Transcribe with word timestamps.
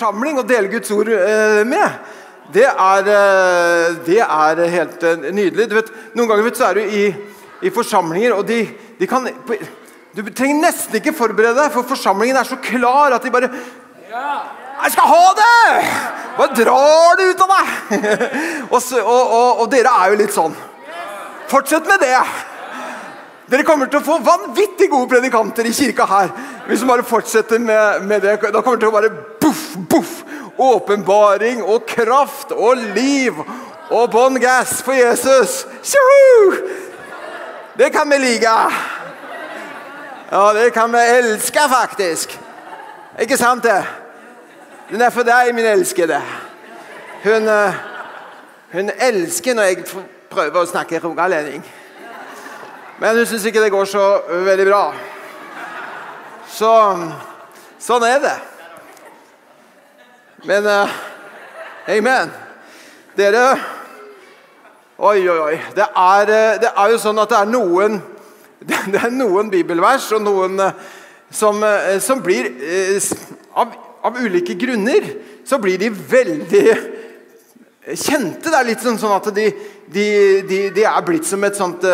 forsamling 0.00 0.40
å 0.40 0.46
dele 0.48 0.70
Guds 0.72 0.90
ord 0.96 1.10
eh, 1.12 1.60
med. 1.68 1.98
Det 2.50 2.64
er, 2.66 3.08
eh, 3.12 3.98
det 4.06 4.20
er 4.24 4.62
helt 4.72 5.02
eh, 5.04 5.28
nydelig. 5.28 5.68
Du 5.68 5.76
vet, 5.76 5.90
noen 6.16 6.30
ganger 6.30 6.46
vet, 6.46 6.56
så 6.56 6.70
er 6.70 6.80
du 6.80 6.96
i, 6.96 7.04
i 7.68 7.72
forsamlinger, 7.74 8.32
og 8.38 8.46
de, 8.48 8.62
de 8.98 9.08
kan 9.10 9.28
Du 10.10 10.24
trenger 10.32 10.64
nesten 10.64 10.96
ikke 10.98 11.14
forberede 11.14 11.54
deg, 11.60 11.70
for 11.74 11.86
forsamlingen 11.86 12.40
er 12.40 12.48
så 12.48 12.56
klar 12.58 13.12
at 13.14 13.22
de 13.22 13.30
bare 13.30 13.52
jeg 14.80 14.94
skal 14.94 15.06
ha 15.06 15.24
det! 15.36 15.80
Bare 16.38 16.54
drar 16.56 17.18
det 17.18 17.26
ut 17.28 17.42
av 17.44 17.50
deg! 17.52 18.06
og, 18.72 18.78
så, 18.80 19.02
og, 19.04 19.34
og, 19.36 19.60
og, 19.60 19.66
dere 19.70 19.92
er 19.92 20.10
jo 20.10 20.16
litt 20.22 20.32
sånn. 20.32 20.56
Fortsett 21.52 21.84
med 21.86 22.00
det. 22.00 22.16
Dere 23.50 23.66
kommer 23.66 23.88
til 23.90 23.98
å 23.98 24.06
få 24.06 24.20
vanvittig 24.22 24.86
gode 24.92 25.10
predikanter 25.10 25.66
i 25.66 25.72
kirka 25.74 26.06
her. 26.06 26.28
Hvis 26.68 26.82
du 26.82 26.86
bare 26.86 27.06
fortsetter 27.06 27.58
med, 27.58 28.04
med 28.06 28.22
det. 28.22 28.36
Da 28.54 28.62
kommer 28.62 28.78
det 28.78 28.84
til 28.84 28.92
å 28.92 28.94
være 28.94 29.10
boff, 29.42 29.64
boff. 29.90 30.12
Åpenbaring 30.60 31.62
og 31.64 31.86
kraft 31.88 32.52
og 32.52 32.78
liv 32.94 33.38
og 33.90 34.10
bånn 34.12 34.36
gass 34.38 34.82
for 34.86 34.94
Jesus. 34.94 35.64
Tjoho! 35.82 36.52
Det 37.80 37.88
kan 37.94 38.10
vi 38.12 38.18
like. 38.20 38.54
Ja, 40.30 40.52
det 40.52 40.70
kan 40.76 40.92
vi 40.92 40.98
elske, 40.98 41.60
faktisk. 41.72 42.38
Ikke 43.18 43.36
sant, 43.40 43.64
det? 43.64 43.82
Den 44.90 45.02
er 45.02 45.10
for 45.10 45.26
deg, 45.26 45.50
min 45.54 45.66
elskede. 45.66 46.20
Hun, 47.24 47.48
eh, 47.48 47.74
hun 48.72 48.90
elsker 49.00 49.54
når 49.54 49.62
jeg 49.62 49.84
prøver 50.30 50.60
å 50.60 50.70
snakke 50.70 51.02
rogalending. 51.02 51.64
Men 53.00 53.16
hun 53.16 53.26
syns 53.26 53.46
ikke 53.48 53.62
det 53.64 53.72
går 53.72 53.88
så 53.88 54.04
veldig 54.44 54.66
bra. 54.68 54.82
Så 56.50 56.70
sånn 57.80 58.06
er 58.06 58.22
det. 58.24 58.36
Men 60.48 60.68
uh, 60.68 60.96
Amen. 61.90 62.32
Dere 63.16 63.44
Oi, 65.00 65.18
oi, 65.24 65.38
oi. 65.40 65.58
Det 65.72 65.86
er, 65.96 66.30
eh, 66.30 66.56
det 66.60 66.68
er, 66.68 66.88
jo 66.92 66.98
sånn 67.00 67.18
at 67.22 67.30
det 67.32 67.38
er 67.38 67.48
noen 67.48 67.94
Det 68.92 69.00
er 69.00 69.14
noen 69.14 69.48
bibelvers 69.48 70.10
og 70.12 70.20
noen 70.26 70.60
som, 71.32 71.64
som 72.04 72.20
blir 72.20 72.50
av 73.56 73.72
av 74.02 74.16
ulike 74.16 74.54
grunner 74.54 75.04
så 75.44 75.58
blir 75.58 75.78
de 75.78 75.90
veldig 75.90 76.64
kjente. 77.94 78.48
Det 78.48 78.56
er 78.56 78.68
litt 78.68 78.84
sånn, 78.84 78.98
sånn 79.00 79.16
at 79.16 79.28
de, 79.36 79.46
de, 79.92 80.06
de, 80.48 80.60
de, 80.76 80.84
er 80.88 81.06
blitt 81.06 81.28
som 81.28 81.44
et 81.44 81.58
sånt 81.58 81.84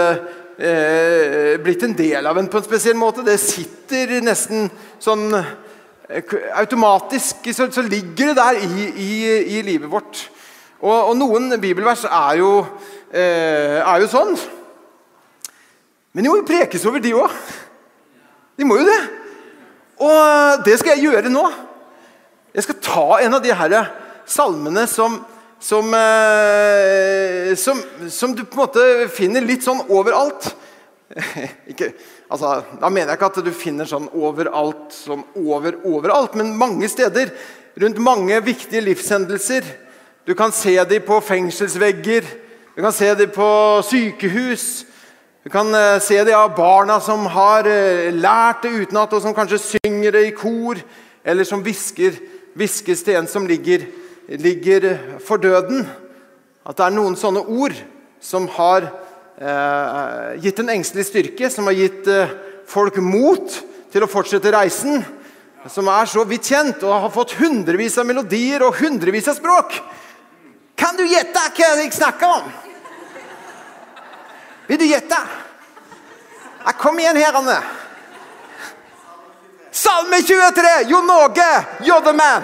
eh, 0.59 1.57
Blitt 1.63 1.85
en 1.87 1.97
del 1.97 2.27
av 2.27 2.39
en 2.39 2.49
på 2.51 2.61
en 2.61 2.67
spesiell 2.67 2.97
måte. 2.99 3.25
Det 3.27 3.39
sitter 3.41 4.19
nesten 4.25 4.71
sånn 5.03 5.29
eh, 5.37 6.35
automatisk 6.61 7.49
så, 7.53 7.69
så 7.73 7.85
ligger 7.85 8.33
det 8.33 8.39
der 8.39 8.61
i, 8.65 8.89
i, 8.91 9.13
i 9.59 9.63
livet 9.67 9.91
vårt. 9.93 10.27
Og, 10.81 10.95
og, 10.95 11.15
noen 11.17 11.57
bibelvers 11.61 12.05
er 12.09 12.41
jo, 12.41 12.51
eh, 13.11 13.81
er 13.81 14.03
jo 14.03 14.11
sånn. 14.13 14.35
Men 16.13 16.25
de 16.25 16.33
må 16.33 16.41
jo 16.41 16.49
prekes 16.49 16.85
over, 16.89 17.01
de 17.05 17.15
òg. 17.17 17.33
De 18.57 18.65
må 18.65 18.79
jo 18.81 18.89
det. 18.89 19.01
Og 20.01 20.65
det 20.65 20.77
skal 20.81 20.97
jeg 20.97 21.09
gjøre 21.09 21.33
nå. 21.33 21.45
Jeg 22.57 22.65
skal 22.65 22.79
ta 22.85 23.07
en 23.21 23.37
av 23.37 23.43
de 23.45 23.53
her 23.53 23.75
salmene 24.29 24.87
som, 24.89 25.19
som, 25.61 25.95
eh, 25.95 27.55
som, 27.57 27.83
som 28.11 28.35
du 28.37 28.45
på 28.45 28.59
en 28.59 28.63
måte 28.67 28.85
finner 29.15 29.45
litt 29.45 29.65
sånn 29.65 29.83
overalt. 29.89 30.51
Ikke, 31.71 31.93
altså, 32.29 32.61
da 32.81 32.91
mener 32.91 33.13
jeg 33.13 33.19
ikke 33.19 33.31
at 33.31 33.41
du 33.47 33.53
finner 33.55 33.89
sånn 33.89 34.09
overalt, 34.15 34.91
sånn 34.93 35.23
over 35.39 35.79
overalt, 35.87 36.37
men 36.39 36.57
mange 36.59 36.91
steder. 36.93 37.33
Rundt 37.77 38.01
mange 38.01 38.39
viktige 38.45 38.85
livshendelser. 38.85 39.67
Du 40.27 40.35
kan 40.35 40.53
se 40.55 40.75
dem 40.89 41.05
på 41.07 41.21
fengselsvegger, 41.23 42.27
du 42.77 42.83
kan 42.83 42.93
se 42.93 43.09
dem 43.17 43.31
på 43.33 43.49
sykehus. 43.89 44.85
Du 45.47 45.51
kan 45.53 45.69
eh, 45.79 46.01
se 46.03 46.19
dem 46.27 46.35
av 46.35 46.57
barna 46.57 46.97
som 47.01 47.23
har 47.31 47.69
eh, 47.71 48.09
lært 48.13 48.65
det 48.67 48.73
utenat, 48.83 49.13
og 49.15 49.23
som 49.23 49.37
kanskje 49.37 49.63
synger 49.63 50.17
det 50.17 50.25
i 50.27 50.35
kor, 50.35 50.81
eller 51.23 51.47
som 51.47 51.63
hvisker 51.63 52.19
hviskes 52.57 53.05
til 53.05 53.19
en 53.19 53.29
som 53.29 53.47
ligger, 53.49 53.85
ligger, 54.29 55.19
for 55.25 55.37
døden. 55.37 55.87
At 56.67 56.79
det 56.79 56.87
er 56.87 56.97
noen 56.97 57.17
sånne 57.19 57.45
ord 57.47 57.77
som 58.23 58.49
har 58.57 58.89
eh, 59.39 60.37
gitt 60.43 60.59
en 60.63 60.73
engstelig 60.75 61.07
styrke, 61.11 61.51
som 61.53 61.69
har 61.71 61.79
gitt 61.79 62.09
eh, 62.11 62.33
folk 62.67 62.99
mot 62.99 63.61
til 63.93 64.03
å 64.03 64.11
fortsette 64.11 64.53
reisen. 64.55 65.05
Som 65.71 65.91
er 65.91 66.11
så 66.11 66.23
vidt 66.27 66.47
kjent 66.47 66.83
og 66.87 67.07
har 67.07 67.15
fått 67.15 67.37
hundrevis 67.41 67.99
av 67.99 68.07
melodier 68.07 68.63
og 68.67 68.79
hundrevis 68.81 69.31
av 69.31 69.39
språk. 69.39 69.79
Kan 70.79 70.99
du 70.99 71.07
gjette 71.07 71.43
hva 71.57 71.73
jeg 71.81 71.95
snakker 71.95 72.39
om? 72.39 72.53
Vil 74.67 74.81
du 74.83 74.87
gjette? 74.87 75.19
Kom 76.83 76.99
igjen, 76.99 77.19
herrene. 77.19 77.61
Salme 79.71 80.19
23! 80.23 80.89
Jon 80.91 81.11
Åge 81.11 82.13
man 82.17 82.43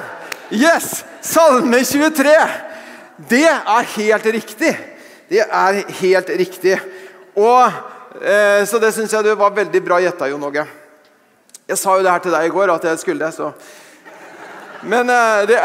Yes! 0.50 1.02
Salme 1.22 1.84
23. 1.86 2.30
Det 3.30 3.46
er 3.46 3.84
helt 3.94 4.24
riktig. 4.34 4.72
Det 5.30 5.44
er 5.46 5.76
helt 6.00 6.30
riktig. 6.40 6.80
Og, 7.38 7.70
eh, 8.18 8.64
så 8.66 8.78
det 8.82 8.90
syns 8.94 9.12
jeg 9.14 9.24
du 9.24 9.34
var 9.38 9.54
veldig 9.54 9.82
bra 9.84 10.00
gjetta, 10.02 10.26
Jon 10.28 10.42
Åge. 10.42 10.66
Jeg 11.68 11.78
sa 11.78 11.94
jo 11.94 12.02
det 12.02 12.10
her 12.10 12.18
til 12.24 12.34
deg 12.34 12.46
i 12.48 12.50
går, 12.50 12.74
at 12.74 12.84
jeg 12.84 12.98
skulle 12.98 13.24
det, 13.24 13.34
så 13.34 13.52
Men 14.82 15.10
eh, 15.10 15.46
det 15.46 15.58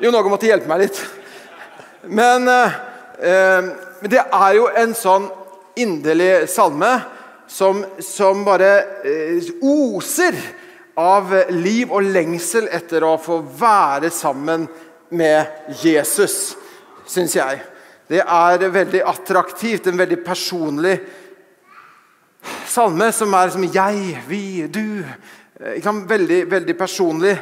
Jon 0.00 0.14
Åge 0.14 0.30
måtte 0.32 0.48
hjelpe 0.48 0.68
meg 0.68 0.86
litt. 0.86 1.02
Men 2.08 2.48
eh, 2.48 3.68
det 4.08 4.24
er 4.24 4.54
jo 4.56 4.70
en 4.72 4.96
sånn 4.96 5.28
inderlig 5.76 6.48
salme 6.48 7.02
som, 7.46 7.84
som 8.00 8.44
bare 8.48 8.72
eh, 9.04 9.44
oser 9.60 10.40
av 11.00 11.32
liv 11.54 11.90
og 11.90 12.04
lengsel 12.12 12.68
etter 12.68 13.04
å 13.06 13.16
få 13.20 13.40
være 13.40 14.10
sammen 14.12 14.66
med 15.16 15.74
Jesus, 15.82 16.54
syns 17.08 17.34
jeg. 17.38 17.62
Det 18.10 18.20
er 18.20 18.66
veldig 18.74 19.02
attraktivt, 19.06 19.86
en 19.86 19.98
veldig 20.00 20.20
personlig 20.26 20.98
salme 22.70 23.10
som 23.14 23.34
er 23.34 23.52
som 23.54 23.64
jeg, 23.64 24.20
vi, 24.28 24.44
du. 24.66 25.02
Veldig, 25.60 26.44
veldig 26.50 26.76
personlig 26.78 27.34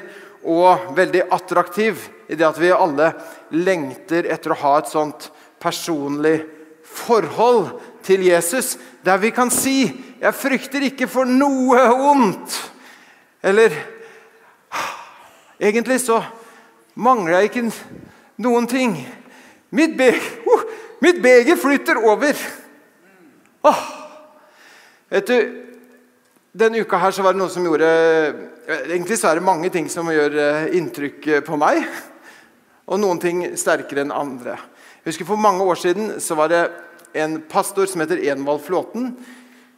og 0.48 0.90
veldig 0.96 1.28
attraktiv 1.34 2.00
i 2.28 2.36
det 2.38 2.46
at 2.46 2.58
vi 2.60 2.72
alle 2.75 3.12
lengter 3.54 4.26
etter 4.26 4.54
å 4.54 4.60
ha 4.62 4.72
et 4.78 4.90
sånt 4.90 5.28
personlig 5.62 6.40
forhold 6.88 7.78
til 8.06 8.25
Jesus, 8.26 8.76
der 9.04 9.19
vi 9.19 9.30
kan 9.30 9.50
si 9.50 9.92
'Jeg 10.20 10.34
frykter 10.34 10.82
ikke 10.82 11.06
for 11.06 11.25
noe 11.25 11.78
ondt'. 11.94 12.78
Eller 13.43 13.75
Egentlig 15.59 16.00
så 16.00 16.21
mangler 16.94 17.41
jeg 17.41 17.49
ikke 17.49 17.65
noen 18.38 18.69
ting. 18.71 18.93
Mitt 19.75 19.97
beger, 19.99 20.22
uh, 20.47 20.62
mitt 21.02 21.19
beger 21.23 21.58
flytter 21.58 21.99
over. 21.99 22.38
Oh. 23.67 23.81
Vet 25.11 25.26
du, 25.26 25.64
Denne 26.58 26.81
uka 26.81 26.99
her 26.99 27.12
så 27.12 27.23
var 27.23 27.35
det 27.35 27.43
noe 27.43 27.52
som 27.52 27.67
gjorde 27.67 27.88
Egentlig 28.88 29.19
så 29.20 29.29
er 29.31 29.38
det 29.38 29.46
mange 29.46 29.69
ting 29.73 29.87
som 29.93 30.08
gjør 30.11 30.35
eh, 30.43 30.64
inntrykk 30.79 31.26
eh, 31.29 31.43
på 31.44 31.56
meg. 31.61 31.85
Og 32.88 33.00
noen 33.00 33.20
ting 33.23 33.43
sterkere 33.56 34.02
enn 34.05 34.12
andre. 34.12 34.56
Jeg 35.00 35.12
husker 35.12 35.29
For 35.29 35.40
mange 35.40 35.64
år 35.64 35.79
siden 35.81 36.11
så 36.20 36.37
var 36.37 36.50
det 36.52 36.62
en 37.17 37.38
pastor 37.49 37.88
som 37.88 38.02
heter 38.02 38.20
Envald 38.32 38.61
Flåten, 38.67 39.14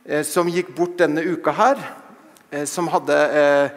eh, 0.06 0.24
som 0.26 0.50
gikk 0.50 0.72
bort 0.74 0.96
denne 0.98 1.22
uka 1.22 1.54
her. 1.54 1.84
Eh, 2.50 2.64
som 2.64 2.88
hadde 2.90 3.16
eh, 3.40 3.70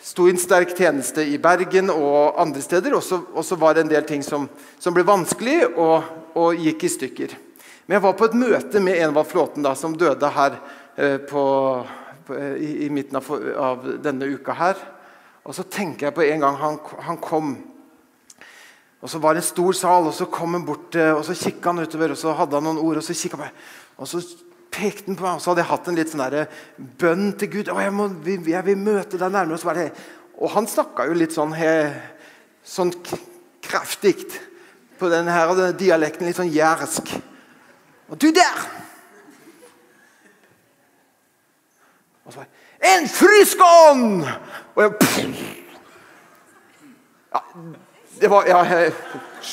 sto 0.00 0.26
i 0.28 0.32
en 0.34 0.40
sterk 0.40 0.74
tjeneste 0.76 1.24
i 1.24 1.38
Bergen 1.40 1.88
og 1.92 2.36
andre 2.40 2.60
steder. 2.60 2.96
Og 2.96 3.44
så 3.44 3.56
var 3.56 3.74
det 3.74 3.86
en 3.86 3.92
del 3.94 4.04
ting 4.08 4.24
som, 4.24 4.48
som 4.78 4.96
ble 4.96 5.06
vanskelig 5.08 5.62
og, 5.70 6.04
og, 6.34 6.60
gikk 6.60 6.84
i 6.84 6.92
stykker. 6.96 7.34
Men 7.86 7.96
jeg 7.96 8.04
var 8.04 8.18
på 8.18 8.28
et 8.28 8.36
møte 8.38 8.82
med 8.84 9.00
Envald 9.00 9.28
Flåten, 9.30 9.64
da, 9.64 9.74
som 9.74 9.96
døde 9.98 10.28
her 10.30 10.60
på, 11.26 11.42
på, 12.26 12.36
i, 12.60 12.86
i, 12.86 12.90
midten 12.92 13.18
av, 13.18 13.30
av, 13.56 13.88
denne 14.04 14.28
uka 14.30 14.54
her. 14.54 14.78
Og 15.42 15.56
så 15.56 15.64
tenker 15.64 16.08
jeg 16.08 16.16
på 16.16 16.26
en 16.28 16.44
gang 16.44 16.60
han, 16.60 16.78
han 17.08 17.18
kom 17.24 17.56
og 19.00 19.08
Så 19.08 19.16
var 19.16 19.32
det 19.32 19.40
en 19.40 19.46
stor 19.48 19.72
sal, 19.72 20.06
og 20.10 20.12
så 20.12 20.26
kom 20.28 20.52
han 20.58 20.64
bort 20.68 20.92
eh, 20.92 21.14
og 21.14 21.22
så 21.24 21.32
kikka 21.32 21.72
han 21.72 21.80
utover. 21.80 22.12
og 22.12 22.18
Så 22.20 22.34
hadde 22.36 22.58
han 22.58 22.66
noen 22.68 22.82
ord, 22.82 22.98
og 23.00 23.04
så 23.04 23.16
kikka 23.16 23.38
han 23.40 23.48
på 23.48 23.78
og 24.00 24.08
så 24.08 24.20
pekte 24.70 25.08
den 25.08 25.18
på 25.18 25.26
meg, 25.26 25.38
og 25.38 25.42
så 25.42 25.52
hadde 25.52 25.64
jeg 25.64 25.70
hatt 25.70 25.88
en 25.90 25.98
litt 25.98 26.12
sånn 26.12 26.22
der, 26.22 26.60
bønn 27.00 27.32
til 27.38 27.50
Gud. 27.52 27.72
Jeg, 27.72 27.94
må, 27.94 28.06
jeg, 28.26 28.62
vil 28.66 28.78
møte 28.78 29.18
deg 29.18 29.32
nærmere. 29.32 29.56
Og, 29.56 29.62
så 29.62 29.70
var 29.70 29.80
det, 29.80 29.88
og 30.38 30.54
han 30.54 30.68
snakka 30.70 31.08
jo 31.08 31.16
litt 31.18 31.34
sånn, 31.34 31.54
he, 31.58 31.72
sånn 32.66 32.92
kraftig 33.64 34.16
på 35.00 35.10
denne 35.12 35.34
her, 35.34 35.52
dialekten. 35.78 36.28
Litt 36.28 36.38
sånn 36.38 36.52
jærsk. 36.54 37.14
Og 38.10 38.18
du 38.20 38.30
der! 38.34 38.64
Og 42.26 42.34
så, 42.34 42.46
En 42.80 43.08
frisk 43.12 43.60
ånd! 43.60 44.24
Og 44.74 44.82
jeg 44.82 44.92
ja, 47.30 47.40
Det 48.20 48.30
var 48.30 48.46
ja, 48.48 48.60
jeg, 48.64 48.92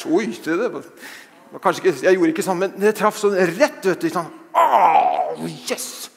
Oi, 0.06 0.26
det 0.46 0.58
var 0.72 0.86
kanskje 1.64 1.84
ikke, 1.84 2.06
Jeg 2.06 2.18
gjorde 2.18 2.34
ikke 2.34 2.46
sånn, 2.46 2.60
men 2.62 2.76
det 2.80 2.96
traff 2.98 3.20
sånn 3.20 3.36
rett. 3.38 3.80
vet 3.86 4.02
du, 4.02 4.10
sånn, 4.12 4.30
oh, 4.58 5.46
yes! 5.70 6.10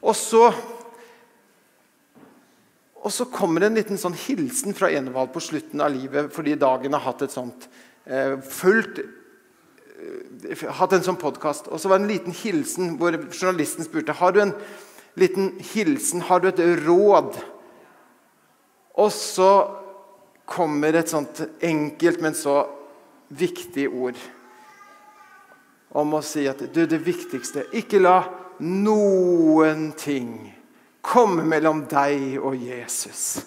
Og 0.00 0.16
så 0.16 0.48
og 3.00 3.12
så 3.12 3.24
kommer 3.32 3.62
det 3.62 3.70
en 3.70 3.78
liten 3.78 4.00
sånn 4.00 4.16
hilsen 4.26 4.76
fra 4.76 4.90
Enevald 4.92 5.32
på 5.32 5.40
slutten 5.40 5.80
av 5.80 5.92
livet 5.94 6.34
fordi 6.34 6.58
dagen 6.60 6.92
har 6.92 7.06
hatt 7.06 7.24
et 7.24 7.32
sånt 7.32 7.64
eh, 8.04 8.36
fullt 8.44 9.00
eh, 9.00 10.66
Hatt 10.76 10.94
en 10.96 11.04
sånn 11.04 11.18
podkast. 11.20 11.66
Og 11.68 11.80
så 11.80 11.90
var 11.90 12.00
det 12.00 12.06
en 12.06 12.12
liten 12.12 12.36
hilsen 12.36 12.94
hvor 13.00 13.16
journalisten 13.28 13.84
spurte 13.84 14.16
har 14.16 14.32
du 14.32 14.40
en 14.44 14.54
liten 15.20 15.50
hilsen, 15.72 16.22
har 16.24 16.40
du 16.40 16.48
et 16.48 16.62
råd. 16.86 17.36
Og 19.00 19.10
så 19.12 19.50
kommer 20.48 20.96
et 20.96 21.12
sånt 21.12 21.42
enkelt, 21.60 22.22
men 22.24 22.36
så 22.36 22.62
viktig 23.28 23.88
ord 23.92 24.16
om 25.90 26.14
å 26.14 26.22
si 26.22 26.46
at 26.48 26.62
du, 26.72 26.84
det 26.86 27.00
viktigste 27.02 27.66
Ikke 27.74 27.98
la 28.02 28.22
noen 28.60 29.90
ting 29.98 30.52
komme 31.00 31.46
mellom 31.48 31.86
deg 31.88 32.36
og 32.38 32.58
Jesus. 32.60 33.40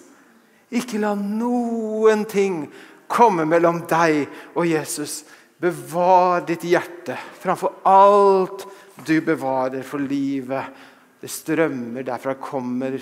Ikke 0.74 0.98
la 0.98 1.14
noen 1.14 2.24
ting 2.26 2.64
komme 3.10 3.46
mellom 3.46 3.84
deg 3.88 4.24
og 4.56 4.66
Jesus. 4.66 5.22
Bevar 5.62 6.42
ditt 6.48 6.66
hjerte 6.66 7.16
framfor 7.40 7.78
alt 7.86 8.66
du 9.06 9.14
bevarer 9.24 9.86
for 9.86 10.02
livet. 10.02 10.74
Det 11.22 11.30
strømmer 11.30 12.04
derfra, 12.04 12.34
kommer 12.36 12.98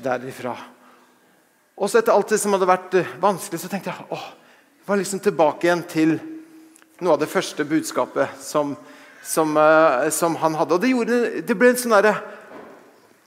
derifra. 0.00 0.54
Også 1.76 2.00
etter 2.00 2.14
alt 2.14 2.30
det 2.32 2.38
som 2.40 2.54
hadde 2.56 2.68
vært 2.70 2.94
eh, 2.96 3.10
vanskelig, 3.20 3.60
så 3.60 3.68
tenkte 3.68 3.92
jeg 3.92 4.06
åh, 4.16 4.28
jeg 4.78 4.88
var 4.88 5.00
liksom 5.02 5.20
tilbake 5.20 5.66
igjen 5.66 5.82
til 5.90 6.14
noe 7.02 7.16
av 7.16 7.20
det 7.20 7.30
første 7.30 7.64
budskapet 7.68 8.38
som, 8.40 8.74
som, 9.24 9.56
uh, 9.56 10.08
som 10.14 10.36
han 10.40 10.56
hadde. 10.58 10.76
Og 10.76 10.82
det, 10.82 10.92
gjorde, 10.92 11.20
det 11.46 11.56
ble 11.58 11.72
en 11.72 11.80
sånn 11.80 11.96
derre 11.96 12.14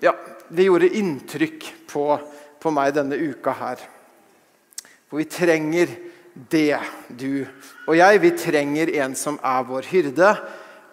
ja, 0.03 0.13
det 0.47 0.65
gjorde 0.65 0.91
inntrykk 0.95 1.67
på, 1.91 2.05
på, 2.61 2.71
meg 2.73 2.95
denne 2.95 3.19
uka 3.19 3.53
her. 3.59 3.83
For 5.09 5.19
vi 5.19 5.27
trenger 5.29 5.91
det, 6.49 6.79
du 7.09 7.43
og 7.89 7.97
jeg. 7.97 8.23
Vi 8.23 8.33
trenger 8.39 8.93
en 9.03 9.17
som 9.19 9.39
er 9.43 9.65
vår 9.67 9.89
hyrde. 9.91 10.33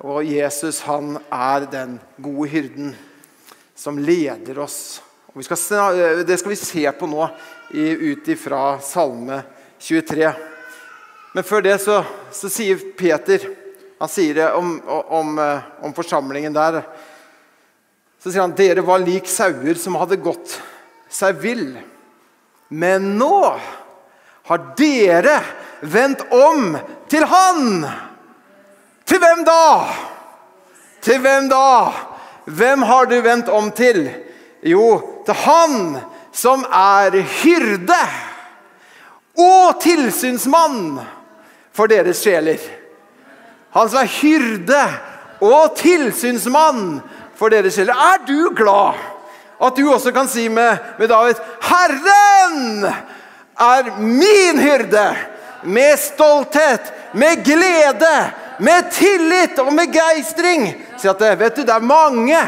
Og 0.05 0.27
Jesus 0.29 0.83
han 0.89 1.17
er 1.33 1.69
den 1.73 1.99
gode 2.21 2.51
hyrden 2.53 2.95
som 3.77 4.01
leder 4.01 4.59
oss 4.65 4.99
skal, 5.45 6.25
det 6.25 6.39
skal 6.39 6.51
vi 6.51 6.57
se 6.57 6.93
på 6.97 7.07
nå 7.07 7.27
ut 7.77 8.29
ifra 8.29 8.79
Salme 8.81 9.43
23. 9.79 10.33
Men 11.37 11.45
før 11.45 11.61
det 11.61 11.75
så, 11.85 11.99
så 12.33 12.49
sier 12.49 12.81
Peter 12.97 13.43
han 13.99 14.09
sier 14.09 14.39
det 14.39 14.47
om, 14.57 14.71
om, 14.89 15.39
om, 15.85 15.93
forsamlingen 15.97 16.53
der. 16.53 16.79
Så 18.21 18.31
sier 18.31 18.41
han 18.41 18.55
dere 18.57 18.85
var 18.85 19.03
lik 19.05 19.29
sauer 19.29 19.77
som 19.81 19.99
hadde 20.01 20.17
gått 20.21 20.55
seg 21.13 21.37
vill. 21.41 21.75
Men 22.69 23.15
nå 23.21 23.41
har 24.49 24.63
dere 24.81 25.39
vendt 25.81 26.25
om 26.33 26.77
til 27.09 27.25
Han. 27.29 27.85
Til 29.05 29.21
hvem 29.21 29.45
da? 29.49 29.67
Til 31.05 31.21
hvem 31.25 31.51
da? 31.53 31.69
Hvem 32.49 32.85
har 32.89 33.13
du 33.13 33.17
vendt 33.25 33.53
om 33.53 33.69
til? 33.77 34.07
Jo, 34.65 34.89
til 35.29 35.41
Han 35.45 35.77
som 36.33 36.65
er 36.69 37.21
hyrde 37.43 38.01
og 39.37 39.81
tilsynsmann 39.85 40.97
for 41.77 41.91
deres 41.91 42.23
sjeler. 42.25 42.61
Han 43.77 43.91
som 43.93 44.01
er 44.01 44.15
hyrde 44.21 44.83
og 45.45 45.77
tilsynsmann 45.77 47.01
for 47.37 47.53
deres 47.53 47.77
sjeler. 47.77 47.95
Er 47.95 48.25
du 48.27 48.55
glad 48.57 48.97
at 49.63 49.77
du 49.77 49.87
også 49.93 50.13
kan 50.13 50.29
si 50.29 50.49
med, 50.53 50.77
med 50.99 51.09
David 51.09 51.41
Herren 51.65 52.85
er 53.57 53.97
min 54.01 54.61
hyrde! 54.61 55.09
Med 55.67 55.97
stolthet, 55.99 56.93
med 57.13 57.41
glede, 57.45 58.17
med 58.59 58.91
tillit 58.93 59.59
og 59.59 59.73
med 59.75 59.91
geistring. 59.91 60.69
Si 61.01 61.09
at 61.09 61.23
vet 61.41 61.57
du, 61.57 61.63
det 61.63 61.73
er 61.75 61.83
mange 61.83 62.39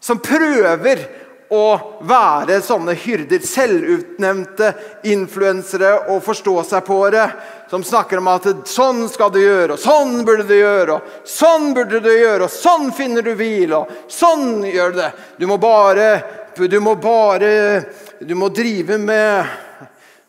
som 0.00 0.18
prøver 0.18 1.04
å 1.50 1.98
være 2.06 2.60
sånne 2.62 2.94
hyrder. 2.94 3.42
Selvutnevnte 3.42 4.70
influensere 5.10 5.96
og 6.12 6.22
forstå 6.22 6.54
seg 6.68 6.84
på 6.86 6.98
det. 7.10 7.26
Som 7.70 7.84
snakker 7.84 8.18
om 8.18 8.28
at 8.28 8.46
'sånn 8.66 9.08
skal 9.08 9.30
du 9.30 9.38
gjøre', 9.38 9.72
og 9.72 9.78
'sånn 9.78 10.24
burde 10.24 10.46
du 10.46 10.54
gjøre', 10.54 10.94
og 10.94 11.02
'sånn 11.24 11.74
burde 11.74 12.00
du 12.00 12.10
gjøre', 12.10 12.42
og 12.42 12.50
'sånn 12.50 12.92
finner 12.92 13.22
du 13.22 13.34
hvil', 13.34 13.74
og 13.74 13.88
'sånn 14.08 14.62
gjør 14.64 14.92
du 14.92 14.98
det'. 14.98 15.12
Du 15.38 15.46
må 15.46 15.58
bare 15.58 16.22
Du 16.56 16.80
må 16.80 16.94
bare 16.94 17.84
Du 18.20 18.34
må 18.34 18.48
drive 18.48 18.98
med 18.98 19.46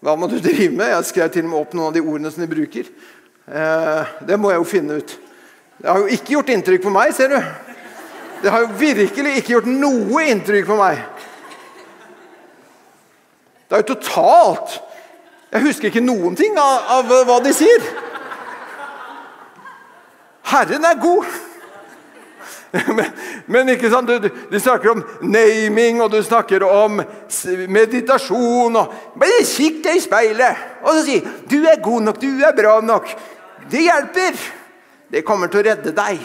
Hva 0.01 0.15
må 0.15 0.27
du 0.29 0.39
drive 0.39 0.71
med? 0.71 0.89
Jeg 0.89 1.06
skrev 1.06 1.31
til 1.31 1.45
og 1.45 1.50
med 1.50 1.59
opp 1.59 1.74
noen 1.74 1.88
av 1.88 1.94
de 1.94 2.01
ordene 2.01 2.31
som 2.31 2.41
de 2.41 2.56
bruker. 2.56 2.85
Eh, 3.47 4.06
det 4.25 4.39
må 4.39 4.50
jeg 4.50 4.57
jo 4.57 4.63
finne 4.63 4.97
ut. 4.97 5.17
Det 5.77 5.89
har 5.89 6.00
jo 6.00 6.07
ikke 6.07 6.33
gjort 6.33 6.50
inntrykk 6.50 6.81
på 6.81 6.89
meg, 6.89 7.13
ser 7.13 7.27
du. 7.27 7.70
Det 8.41 8.49
har 8.49 8.63
jo 8.63 8.77
virkelig 8.77 9.35
ikke 9.38 9.53
gjort 9.53 9.69
noe 9.69 10.23
inntrykk 10.31 10.65
på 10.69 10.77
meg. 10.79 11.01
Det 13.69 13.77
er 13.77 13.83
jo 13.83 13.93
totalt 13.93 14.79
Jeg 15.51 15.63
husker 15.65 15.88
ikke 15.89 16.03
noen 16.03 16.35
ting 16.39 16.55
av, 16.59 16.91
av 16.95 17.13
hva 17.27 17.38
de 17.43 17.51
sier. 17.55 17.88
Herren 20.47 20.85
er 20.88 20.99
god. 20.99 21.25
Men, 22.95 23.10
men, 23.51 23.69
ikke 23.74 23.89
sant, 23.91 24.07
du, 24.07 24.29
du, 24.48 24.55
snakker 24.63 24.93
om 24.93 25.01
naming, 25.27 25.98
og 26.00 26.13
du 26.13 26.21
snakker 26.24 26.63
om 26.63 27.01
meditasjon. 27.67 28.77
og 28.79 28.93
Bare 29.19 29.41
kikk 29.43 29.81
deg 29.83 30.00
i 30.00 30.03
speilet 30.05 30.62
og 30.79 30.93
så 30.95 31.01
si 31.03 31.17
'Du 31.19 31.57
er 31.67 31.83
god 31.83 32.05
nok, 32.07 32.21
du 32.21 32.39
er 32.39 32.55
bra 32.55 32.77
nok'. 32.79 33.12
Det 33.67 33.83
hjelper. 33.89 34.39
Det 35.12 35.25
kommer 35.27 35.51
til 35.51 35.60
å 35.60 35.67
redde 35.67 35.91
deg. 35.91 36.24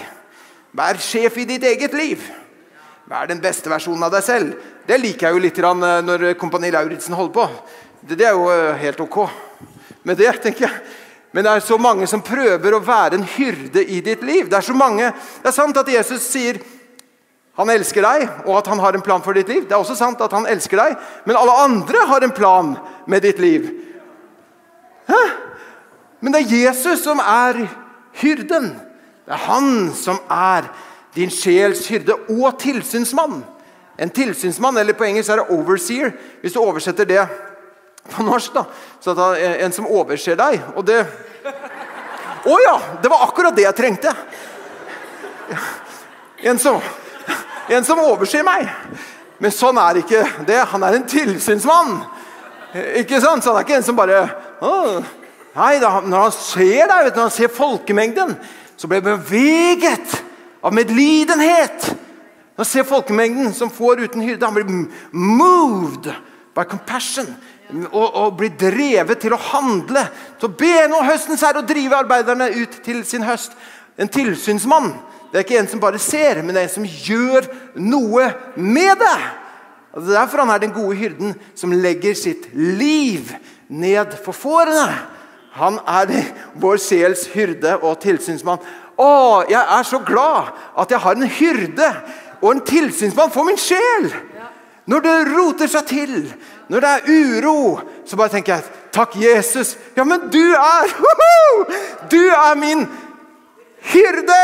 Vær 0.77 0.99
sjef 1.01 1.39
i 1.41 1.47
ditt 1.49 1.65
eget 1.65 1.95
liv. 1.97 2.21
Vær 3.09 3.29
den 3.31 3.41
beste 3.41 3.71
versjonen 3.73 4.05
av 4.05 4.13
deg 4.13 4.25
selv. 4.27 4.55
Det 4.87 4.99
liker 5.01 5.29
jeg 5.29 5.37
jo 5.37 5.43
litt 5.45 5.59
eh, 5.63 5.99
når 6.05 6.29
Kompani 6.41 6.73
Lauritzen 6.75 7.17
holder 7.17 7.33
på. 7.33 7.47
Det, 8.03 8.21
er 8.21 8.35
jo 8.37 8.51
eh, 8.53 8.77
helt 8.83 9.01
ok 9.01 9.19
med 10.07 10.19
det, 10.21 10.33
tenker 10.45 10.67
jeg. 10.67 10.81
Men 11.33 11.45
det 11.45 11.53
er 11.53 11.65
så 11.65 11.79
mange 11.81 12.07
som 12.09 12.25
prøver 12.25 12.77
å 12.77 12.83
være 12.85 13.19
en 13.19 13.29
hyrde 13.37 13.83
i 13.85 14.03
ditt 14.05 14.23
liv. 14.25 14.51
Det 14.51 14.59
er 14.59 14.67
så 14.69 14.77
mange, 14.77 15.11
det 15.43 15.51
er 15.51 15.57
sant 15.57 15.81
at 15.81 15.91
Jesus 15.91 16.29
sier 16.29 16.61
han 17.57 17.73
elsker 17.73 18.05
deg, 18.05 18.27
og 18.45 18.59
at 18.59 18.67
han 18.69 18.81
har 18.85 18.97
en 18.97 19.05
plan 19.05 19.23
for 19.25 19.37
ditt 19.37 19.49
liv. 19.49 19.63
Det 19.65 19.73
er 19.73 19.81
også 19.81 19.97
sant 19.97 20.21
at 20.21 20.35
han 20.37 20.45
elsker 20.49 20.77
deg, 20.77 20.97
men 21.25 21.39
alle 21.41 21.55
andre 21.65 22.03
har 22.11 22.25
en 22.25 22.35
plan 22.37 22.75
med 23.09 23.25
ditt 23.25 23.41
liv. 23.41 23.71
Hæ? 25.09 25.23
Men 26.21 26.35
det 26.35 26.43
er 26.43 26.59
Jesus 26.67 27.01
som 27.07 27.23
er 27.23 27.63
hyrden. 28.21 28.75
Det 29.27 29.35
er 29.35 29.47
han 29.49 29.91
som 29.99 30.21
er 30.31 30.69
din 31.17 31.33
sjels 31.33 31.87
hyrde 31.91 32.15
og 32.31 32.59
tilsynsmann. 32.63 33.41
En 33.99 34.13
tilsynsmann, 34.13 34.77
eller 34.79 34.95
på 34.95 35.07
engelsk 35.09 35.33
er 35.33 35.41
det 35.41 35.57
overseer, 35.57 36.13
hvis 36.43 36.55
du 36.55 36.61
oversetter 36.61 37.09
det 37.09 37.25
på 38.13 38.23
norsk. 38.23 38.55
da, 38.55 38.65
så 39.01 39.17
er 39.35 39.65
En 39.65 39.73
som 39.73 39.87
overser 39.87 40.37
deg. 40.37 40.61
Og 40.77 40.87
det 40.87 41.07
Å 42.47 42.59
ja! 42.63 42.77
Det 43.03 43.11
var 43.11 43.25
akkurat 43.27 43.57
det 43.57 43.65
jeg 43.65 43.75
trengte! 43.75 44.13
En 46.47 46.59
som, 46.59 46.79
en 47.69 47.85
som 47.85 47.99
overser 47.99 48.45
meg. 48.47 48.69
Men 49.43 49.51
sånn 49.51 49.79
er 49.83 49.99
ikke 49.99 50.23
det. 50.47 50.61
Han 50.71 50.85
er 50.87 50.99
en 50.99 51.09
tilsynsmann. 51.09 51.97
Ikke 53.01 53.19
sant? 53.21 53.43
Så 53.43 53.51
han 53.51 53.59
er 53.59 53.67
ikke 53.67 53.81
en 53.81 53.87
som 53.87 53.99
bare 53.99 54.29
Nei, 55.57 55.79
da, 55.81 56.01
Når 56.05 56.21
han 56.21 56.33
ser 56.37 56.87
deg, 56.87 57.11
når 57.17 57.23
han 57.23 57.33
ser 57.33 57.53
folkemengden, 57.53 58.37
så 58.77 58.89
ble 58.91 59.01
beveget 59.05 60.19
av 60.65 60.75
medlidenhet. 60.77 61.91
Nå 62.57 62.65
ser 62.65 62.89
folkemengden 62.89 63.53
som 63.55 63.73
får 63.73 64.07
uten 64.07 64.25
hyrde. 64.25 64.47
Han 64.47 64.57
blir 64.57 64.87
moved 65.13 66.09
by 66.57 66.65
compassion. 66.69 67.29
Og, 67.67 68.05
og 68.15 68.37
blir 68.39 68.53
drevet 68.55 69.19
til 69.19 69.35
å 69.35 69.41
handle. 69.43 70.05
Så 70.39 70.49
be 70.55 70.87
nå 70.87 71.01
høstens 71.03 71.43
herre 71.43 71.65
å 71.65 71.67
drive 71.67 71.99
arbeiderne 71.99 72.47
ut 72.55 72.79
til 72.87 73.03
sin 73.09 73.27
høst. 73.27 73.57
En 73.99 74.11
tilsynsmann. 74.13 74.93
Det 75.33 75.41
er 75.41 75.47
ikke 75.47 75.59
en 75.59 75.69
som 75.73 75.83
bare 75.83 75.99
ser, 76.01 76.39
men 76.45 76.55
det 76.55 76.63
er 76.63 76.69
en 76.69 76.77
som 76.77 76.87
gjør 76.87 77.49
noe 77.83 78.29
med 78.55 79.03
det. 79.03 79.17
Og 79.97 80.05
det 80.05 80.13
er 80.13 80.21
derfor 80.21 80.45
han 80.45 80.53
er 80.55 80.63
den 80.63 80.77
gode 80.77 80.97
hyrden 81.01 81.35
som 81.59 81.75
legger 81.75 82.15
sitt 82.17 82.51
liv 82.55 83.33
ned 83.69 84.15
for 84.23 84.37
fårene. 84.37 85.16
Han 85.57 85.79
er 85.89 86.13
vår 86.63 86.81
sjels 86.83 87.27
hyrde 87.35 87.79
og 87.83 87.99
tilsynsmann. 88.03 88.63
Å, 88.97 89.11
jeg 89.51 89.61
er 89.61 89.85
så 89.85 90.01
glad 90.05 90.55
at 90.81 90.93
jeg 90.93 91.03
har 91.05 91.19
en 91.19 91.29
hyrde 91.39 91.91
og 92.41 92.51
en 92.53 92.65
tilsynsmann 92.65 93.33
for 93.35 93.49
min 93.49 93.61
sjel! 93.61 94.11
Når 94.87 95.03
det 95.03 95.15
roter 95.33 95.71
seg 95.71 95.87
til, 95.91 96.13
når 96.71 96.85
det 96.85 96.91
er 96.95 97.09
uro, 97.11 97.81
så 98.07 98.19
bare 98.19 98.37
tenker 98.37 98.55
jeg 98.55 98.83
Takk, 98.97 99.13
Jesus. 99.21 99.75
Ja, 99.93 100.07
men 100.09 100.31
du 100.33 100.41
er 100.57 100.93
Du 102.13 102.23
er 102.31 102.55
min 102.57 102.87
hyrde! 103.93 104.39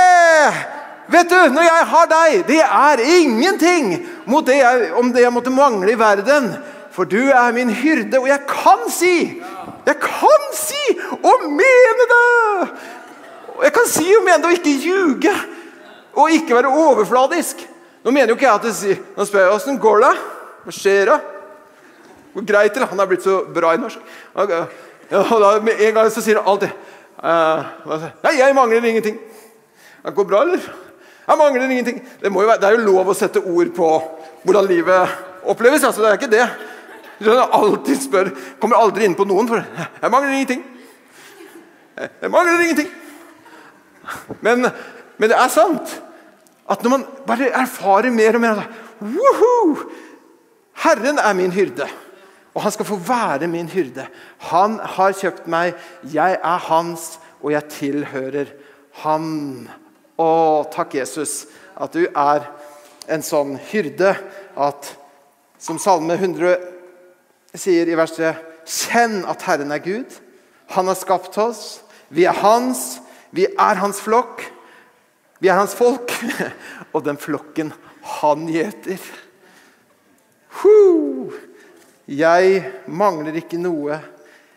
Vet 1.12 1.30
du, 1.30 1.38
når 1.52 1.64
jeg 1.66 1.86
har 1.92 2.10
deg, 2.10 2.36
det 2.48 2.60
er 2.64 3.02
ingenting 3.18 3.88
mot 4.28 4.46
det 4.46 4.58
jeg, 4.60 4.92
om 4.96 5.10
det 5.12 5.24
jeg 5.24 5.34
måtte 5.34 5.52
mangle 5.52 5.92
i 5.92 5.98
verden. 5.98 6.52
For 6.92 7.08
du 7.08 7.20
er 7.32 7.52
min 7.56 7.72
hyrde, 7.72 8.20
og 8.20 8.28
jeg 8.28 8.44
kan 8.48 8.84
si 8.92 9.16
Jeg 9.86 9.98
kan 10.02 10.48
si 10.54 10.82
og 11.18 11.46
mene 11.50 12.06
det! 12.12 12.22
Jeg 13.62 13.74
kan 13.74 13.90
si 13.90 14.06
og 14.16 14.24
mene 14.26 14.38
det 14.42 14.50
og 14.50 14.56
ikke 14.58 14.76
ljuge. 14.84 15.34
Og 16.12 16.30
ikke 16.36 16.56
være 16.56 16.70
overfladisk. 16.70 17.64
Nå 18.04 18.10
mener 18.10 18.32
jo 18.32 18.38
ikke 18.38 18.48
jeg 18.48 18.58
at 18.58 18.64
du 18.66 18.72
sier 18.74 18.98
Nå 19.16 19.24
spør 19.24 19.44
jeg 19.46 19.54
åssen 19.54 19.78
går 19.80 20.00
det? 20.02 20.12
Hva 20.64 20.74
skjer 20.74 21.10
da? 21.12 21.18
Går 22.32 22.46
greit, 22.48 22.76
eller? 22.76 22.90
Han 22.90 23.02
er 23.02 23.10
blitt 23.10 23.26
så 23.26 23.42
bra 23.54 23.74
i 23.74 23.80
norsk. 23.80 24.00
Ja, 25.12 25.20
og 25.20 25.42
da, 25.42 25.50
med 25.60 25.80
en 25.84 25.94
gang 25.98 26.08
så 26.12 26.22
sier 26.24 26.40
han 26.40 26.48
alltid 26.48 26.70
uh, 27.20 28.06
Nei, 28.24 28.38
jeg 28.38 28.56
mangler 28.56 28.86
ingenting. 28.88 29.18
Det 30.02 30.14
går 30.16 30.28
bra, 30.30 30.42
eller? 30.46 30.62
Jeg 31.26 31.38
mangler 31.38 31.68
ingenting. 31.68 32.00
Det, 32.22 32.32
være, 32.32 32.56
det, 32.60 32.68
er 32.68 32.78
jo 32.78 32.86
lov 32.86 33.12
å 33.12 33.16
sette 33.16 33.42
ord 33.42 33.74
på 33.76 33.90
hvordan 34.46 34.70
livet 34.70 35.18
oppleves. 35.44 35.84
altså 35.84 36.02
Det 36.02 36.10
er 36.10 36.20
ikke 36.20 36.32
det. 36.32 36.46
Alltid 37.28 38.00
spør, 38.02 38.30
Kommer 38.60 38.80
aldri 38.80 39.06
inn 39.06 39.16
på 39.18 39.26
noen, 39.28 39.48
for 39.50 39.62
jeg 39.62 40.12
mangler 40.12 40.36
ingenting. 40.36 40.62
Jeg 41.96 42.30
mangler 42.32 42.64
ingenting. 42.64 42.90
Men, 44.40 44.66
men 45.18 45.30
det 45.30 45.38
er 45.38 45.52
sant. 45.52 45.98
At 46.70 46.82
når 46.82 46.94
man 46.96 47.04
bare 47.26 47.50
erfarer 47.62 48.14
mer 48.14 48.38
og 48.38 48.44
mer 48.44 48.62
Woohoo! 49.02 49.90
Herren 50.82 51.18
er 51.18 51.34
min 51.36 51.52
hyrde, 51.52 51.86
og 52.54 52.62
han 52.64 52.72
skal 52.74 52.86
få 52.86 52.96
være 52.96 53.46
min 53.50 53.68
hyrde. 53.68 54.06
Han 54.50 54.78
har 54.96 55.14
kjøpt 55.18 55.46
meg, 55.50 55.76
jeg 56.14 56.38
er 56.38 56.64
hans, 56.68 57.18
og 57.42 57.52
jeg 57.54 57.68
tilhører 57.76 58.50
han. 59.02 59.68
Å, 60.18 60.28
takk, 60.72 60.96
Jesus, 60.98 61.46
at 61.76 61.94
du 61.94 62.06
er 62.06 62.46
en 63.10 63.24
sånn 63.26 63.56
hyrde 63.70 64.14
at 64.54 64.92
som 65.62 65.78
Salme 65.82 66.14
100 66.18 66.56
sier 67.60 67.88
i 67.88 67.98
verset 67.98 68.48
Kjenn 68.62 69.24
at 69.28 69.42
Herren 69.42 69.74
er 69.74 69.82
Gud. 69.82 70.18
Han 70.76 70.86
har 70.86 70.96
skapt 70.96 71.36
oss. 71.42 71.82
Vi 72.08 72.24
er 72.28 72.36
hans. 72.38 73.00
Vi 73.34 73.48
er 73.50 73.80
hans 73.82 74.00
flokk. 74.00 74.44
Vi 75.42 75.50
er 75.50 75.58
hans 75.58 75.74
folk, 75.74 76.12
og 76.94 77.02
den 77.02 77.18
flokken 77.18 77.72
han 78.20 78.46
gjeter. 78.46 79.02
Jeg 82.06 82.62
mangler 82.86 83.38
ikke 83.40 83.58
noe, 83.58 83.98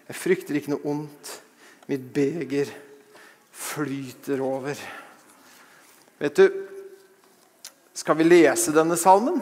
jeg 0.06 0.18
frykter 0.20 0.60
ikke 0.60 0.76
noe 0.76 0.86
ondt. 0.92 1.32
Mitt 1.90 2.06
beger 2.14 2.70
flyter 3.56 4.42
over. 4.46 4.78
Vet 6.22 6.38
du, 6.38 6.46
skal 7.96 8.20
vi 8.20 8.28
lese 8.28 8.74
denne 8.76 8.98
salmen? 9.00 9.42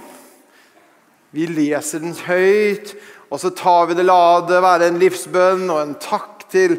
Vi 1.34 1.48
leser 1.50 2.04
den 2.04 2.16
høyt, 2.28 2.94
og 3.34 3.40
så 3.42 3.50
tar 3.50 3.88
vi 3.90 3.96
det, 3.98 4.04
la 4.06 4.44
det 4.46 4.60
være 4.62 4.92
en 4.92 5.00
livsbønn 5.02 5.66
og 5.74 5.80
en 5.82 5.96
takk 5.98 6.44
til, 6.54 6.75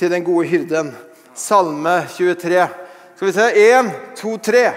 til 0.00 0.08
den 0.08 0.24
gode 0.24 0.46
hyrden. 0.48 0.94
Salme 1.36 1.98
23. 2.14 2.62
Skal 3.12 3.28
vi 3.28 3.34
se 3.36 3.48
én, 3.66 3.90
to, 4.16 4.38
tre. 4.40 4.70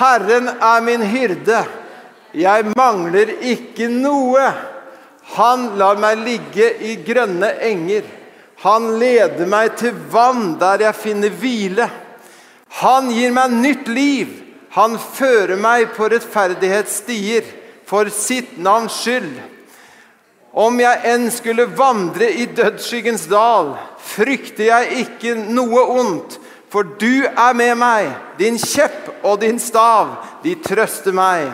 Herren 0.00 0.50
er 0.58 0.82
min 0.82 1.06
hyrde. 1.06 1.60
Jeg 2.34 2.66
mangler 2.74 3.30
ikke 3.46 3.86
noe. 3.86 4.48
Han 5.38 5.68
lar 5.78 6.02
meg 6.02 6.26
ligge 6.26 6.72
i 6.82 6.96
grønne 7.06 7.54
enger. 7.70 8.02
Han 8.66 8.90
leder 8.98 9.46
meg 9.46 9.78
til 9.78 9.94
vann 10.10 10.56
der 10.58 10.88
jeg 10.88 10.98
finner 10.98 11.30
hvile. 11.30 11.90
Han 12.82 13.14
gir 13.14 13.38
meg 13.38 13.54
nytt 13.54 13.86
liv. 14.02 14.34
Han 14.74 14.98
fører 14.98 15.54
meg 15.54 15.92
på 15.94 16.10
rettferdighetsstier 16.10 17.46
for 17.86 18.10
sitt 18.10 18.56
navns 18.58 18.98
skyld. 19.04 19.53
Om 20.54 20.76
jeg 20.78 21.00
enn 21.10 21.24
skulle 21.34 21.66
vandre 21.74 22.28
i 22.30 22.44
dødsskyggens 22.46 23.24
dal, 23.26 23.72
frykter 23.98 24.68
jeg 24.68 25.00
ikke 25.02 25.32
noe 25.50 25.82
ondt, 25.98 26.36
for 26.70 26.86
du 26.98 27.26
er 27.26 27.56
med 27.58 27.74
meg, 27.78 28.12
din 28.38 28.54
kjepp 28.62 29.26
og 29.26 29.40
din 29.42 29.58
stav, 29.62 30.12
de 30.44 30.54
trøster 30.62 31.14
meg. 31.14 31.48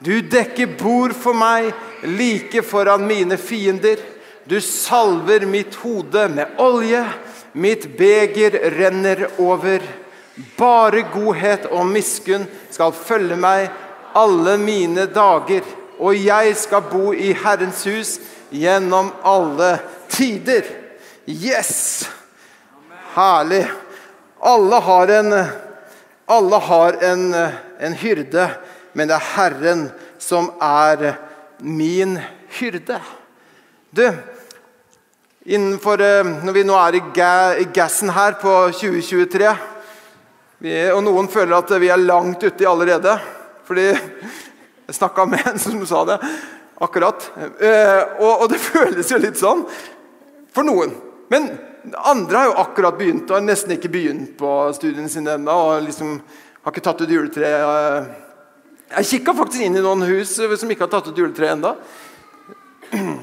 Du 0.00 0.14
dekker 0.24 0.78
bord 0.80 1.12
for 1.16 1.36
meg 1.36 1.74
like 2.08 2.62
foran 2.64 3.04
mine 3.08 3.36
fiender. 3.36 4.00
Du 4.48 4.56
salver 4.64 5.44
mitt 5.44 5.76
hode 5.82 6.24
med 6.32 6.56
olje, 6.62 7.02
mitt 7.52 7.84
beger 7.98 8.56
renner 8.78 9.26
over. 9.36 9.84
Bare 10.56 11.04
godhet 11.12 11.68
og 11.68 11.84
miskunn 11.90 12.46
skal 12.72 12.96
følge 12.96 13.36
meg 13.36 13.68
alle 14.16 14.56
mine 14.60 15.04
dager, 15.12 15.66
og 15.98 16.16
jeg 16.16 16.56
skal 16.56 16.84
bo 16.88 17.12
i 17.12 17.34
Herrens 17.36 17.84
hus 17.84 18.16
gjennom 18.50 19.10
alle 19.22 19.78
tider. 20.08 20.64
Yes! 21.24 22.08
Herlig. 23.14 23.66
Alle 24.40 24.76
har 24.76 25.08
en, 25.08 25.44
alle 26.26 26.56
har 26.56 26.92
en, 27.02 27.34
en 27.78 27.94
hyrde, 27.94 28.50
men 28.92 29.08
det 29.10 29.16
er 29.16 29.30
Herren 29.34 29.88
som 30.22 30.52
er 30.62 31.16
min 31.58 32.18
hyrde. 32.58 33.00
Du, 33.90 34.04
innenfor, 35.44 36.00
eh, 36.00 36.30
når 36.44 36.54
vi 36.54 36.64
nå 36.68 36.76
er 36.78 37.00
i 37.00 37.66
gassen 37.74 38.12
her 38.14 38.38
på 38.38 38.52
2023 38.76 39.56
vi, 40.58 40.72
Og 40.90 41.02
noen 41.06 41.28
føler 41.30 41.54
at 41.56 41.72
vi 41.80 41.90
er 41.90 42.02
langt 42.02 42.42
uti 42.42 42.66
allerede. 42.66 43.14
Fordi 43.66 43.88
jeg 43.88 44.96
snakka 44.96 45.26
med 45.26 45.46
en 45.46 45.60
som 45.60 45.82
sa 45.86 46.04
det 46.08 46.18
akkurat. 46.84 47.30
Eh, 47.36 48.02
og, 48.22 48.46
det 48.50 48.60
føles 48.70 49.10
jo 49.10 49.20
litt 49.22 49.38
sånn 49.40 49.64
for 50.54 50.66
noen. 50.66 50.94
Men 51.32 51.50
andre 52.08 52.42
har 52.42 52.50
jo 52.50 52.60
akkurat 52.62 52.98
begynt 52.98 53.28
og 53.30 53.38
har 53.38 53.46
nesten 53.46 53.76
ikke 53.76 53.92
begynt 53.92 54.36
på 54.40 54.52
studiene 54.76 55.10
sine 55.12 55.36
ennå. 55.38 55.56
Og 55.70 55.86
liksom 55.86 56.16
har 56.62 56.74
ikke 56.74 56.84
tatt 56.84 57.02
ut 57.04 57.12
juletreet. 57.12 58.08
Jeg 58.88 59.10
kikka 59.12 59.36
faktisk 59.36 59.64
inn 59.64 59.76
i 59.78 59.84
noen 59.84 60.06
hus 60.08 60.36
som 60.38 60.70
ikke 60.72 60.86
har 60.86 60.94
tatt 60.96 61.10
ut 61.10 61.18
juletreet 61.18 61.56
ennå. 61.58 61.74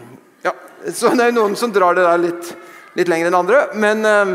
Ja, 0.45 0.51
så 0.93 1.09
det 1.17 1.23
er 1.25 1.31
noen 1.33 1.55
som 1.57 1.71
drar 1.73 1.95
det 1.97 2.03
der 2.05 2.19
litt, 2.21 2.49
litt 2.93 3.07
lenger 3.09 3.31
enn 3.31 3.37
andre. 3.39 3.61
Men 3.81 4.05
um, 4.05 4.33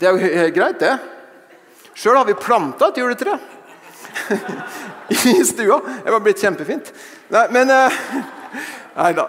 det 0.00 0.08
er 0.08 0.16
jo 0.16 0.48
greit, 0.56 0.80
det. 0.80 0.96
Sjøl 1.94 2.18
har 2.18 2.26
vi 2.26 2.34
planta 2.34 2.88
et 2.90 2.98
juletre 2.98 3.36
i 5.30 5.36
stua. 5.46 5.78
Det 6.02 6.10
var 6.16 6.24
blitt 6.24 6.42
kjempefint. 6.42 6.90
Nei, 7.28 7.46
men 7.50 7.70
uh, 7.70 7.90
Nei 8.96 9.12
da. 9.16 9.26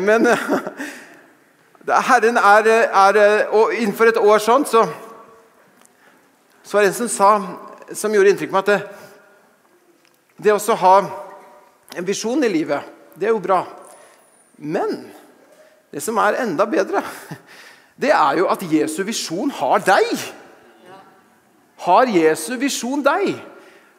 Men 0.00 0.26
uh, 0.28 0.42
Herren 2.10 2.36
er, 2.36 2.68
er, 2.68 3.48
Og 3.56 3.72
innenfor 3.74 4.10
et 4.10 4.20
år 4.20 4.42
sånn 4.44 4.66
så, 4.68 4.84
så 6.62 6.76
var 6.76 6.84
det 6.84 6.90
en 6.92 6.98
som 6.98 7.10
sa, 7.10 7.30
som 7.96 8.12
gjorde 8.14 8.34
inntrykk 8.34 8.52
på 8.52 8.58
meg, 8.58 8.68
at 8.68 8.70
det, 8.70 10.44
det 10.44 10.54
å 10.54 10.76
ha 10.82 10.94
en 11.96 12.06
visjon 12.06 12.44
i 12.44 12.52
livet, 12.52 12.84
det 13.16 13.30
er 13.30 13.34
jo 13.34 13.42
bra. 13.42 13.64
Men 14.60 15.08
det 15.90 16.04
som 16.04 16.20
er 16.20 16.38
enda 16.44 16.68
bedre, 16.68 17.02
det 18.02 18.12
er 18.12 18.42
jo 18.42 18.50
at 18.52 18.62
Jesu 18.70 19.00
visjon 19.08 19.50
har 19.56 19.82
deg. 19.88 20.12
Har 21.80 22.12
Jesu 22.12 22.52
visjon 22.60 23.02
deg? 23.02 23.40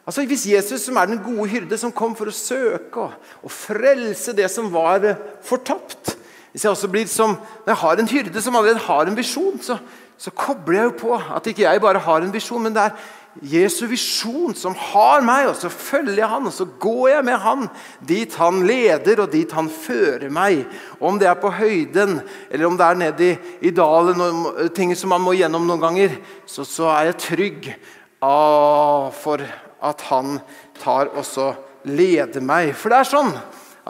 Altså 0.05 0.25
Hvis 0.25 0.47
Jesus, 0.49 0.81
som 0.81 0.97
er 0.97 1.05
den 1.05 1.21
gode 1.23 1.49
hyrde, 1.49 1.77
som 1.77 1.93
kom 1.93 2.15
for 2.17 2.31
å 2.31 2.35
søke 2.35 3.05
og, 3.05 3.51
frelse 3.51 4.33
det 4.37 4.49
som 4.51 4.71
var 4.73 5.05
fortapt 5.45 6.17
hvis 6.51 6.65
jeg 6.65 6.71
også 6.73 6.89
blir 6.91 7.07
som, 7.07 7.37
Når 7.65 7.71
jeg 7.71 7.79
har 7.79 7.99
en 7.99 8.11
hyrde 8.11 8.41
som 8.43 8.55
allerede 8.55 8.83
har 8.83 9.07
en 9.07 9.17
visjon, 9.17 9.59
så, 9.63 9.77
så 10.17 10.33
kobler 10.35 10.77
jeg 10.77 10.89
jo 10.89 10.97
på 11.05 11.15
at 11.15 11.47
ikke 11.47 11.63
jeg 11.63 11.81
bare 11.81 11.99
har 12.03 12.25
en 12.25 12.33
visjon, 12.33 12.63
men 12.63 12.75
det 12.75 12.89
er 12.89 12.97
Jesu 13.39 13.85
visjon 13.87 14.51
som 14.59 14.73
har 14.75 15.23
meg, 15.23 15.45
og 15.47 15.55
så 15.55 15.69
følger 15.71 16.19
jeg 16.19 16.27
han, 16.27 16.49
og 16.49 16.51
så 16.51 16.65
går 16.83 17.05
jeg 17.13 17.25
med 17.29 17.37
han 17.39 17.69
dit 18.03 18.35
han 18.35 18.59
leder, 18.67 19.21
og 19.23 19.31
dit 19.31 19.55
han 19.55 19.69
fører 19.71 20.27
meg. 20.27 20.65
Om 20.99 21.19
det 21.21 21.29
er 21.31 21.39
på 21.39 21.53
høyden, 21.55 22.17
eller 22.51 22.67
om 22.67 22.75
det 22.75 22.89
er 22.89 22.99
nede 22.99 23.29
i, 23.29 23.37
i 23.69 23.71
dalen, 23.71 24.19
og 24.19 24.67
ting 24.75 24.91
som 24.99 25.15
man 25.15 25.23
må 25.23 25.37
gjennom 25.39 25.63
noen 25.63 25.79
ganger, 25.79 26.19
så, 26.43 26.67
så 26.67 26.91
er 26.91 27.13
jeg 27.13 27.21
trygg 27.23 27.71
ah, 28.19 29.07
for 29.15 29.47
at 29.81 30.01
han 30.11 30.39
tar 30.79 31.11
også 31.17 31.51
leder 31.89 32.43
meg. 32.45 32.73
For 32.77 32.93
det 32.93 33.01
er 33.01 33.09
sånn 33.09 33.33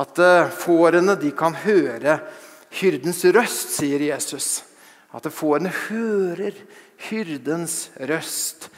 at 0.02 0.22
uh, 0.24 0.52
fårene 0.56 1.18
de 1.20 1.34
kan 1.36 1.56
høre 1.66 2.20
hyrdens 2.80 3.24
røst, 3.36 3.76
sier 3.76 4.04
Jesus. 4.04 4.62
At 5.12 5.28
fårene 5.36 5.72
hører 5.90 6.56
hyrdens 7.10 7.90
røst. 8.00 8.70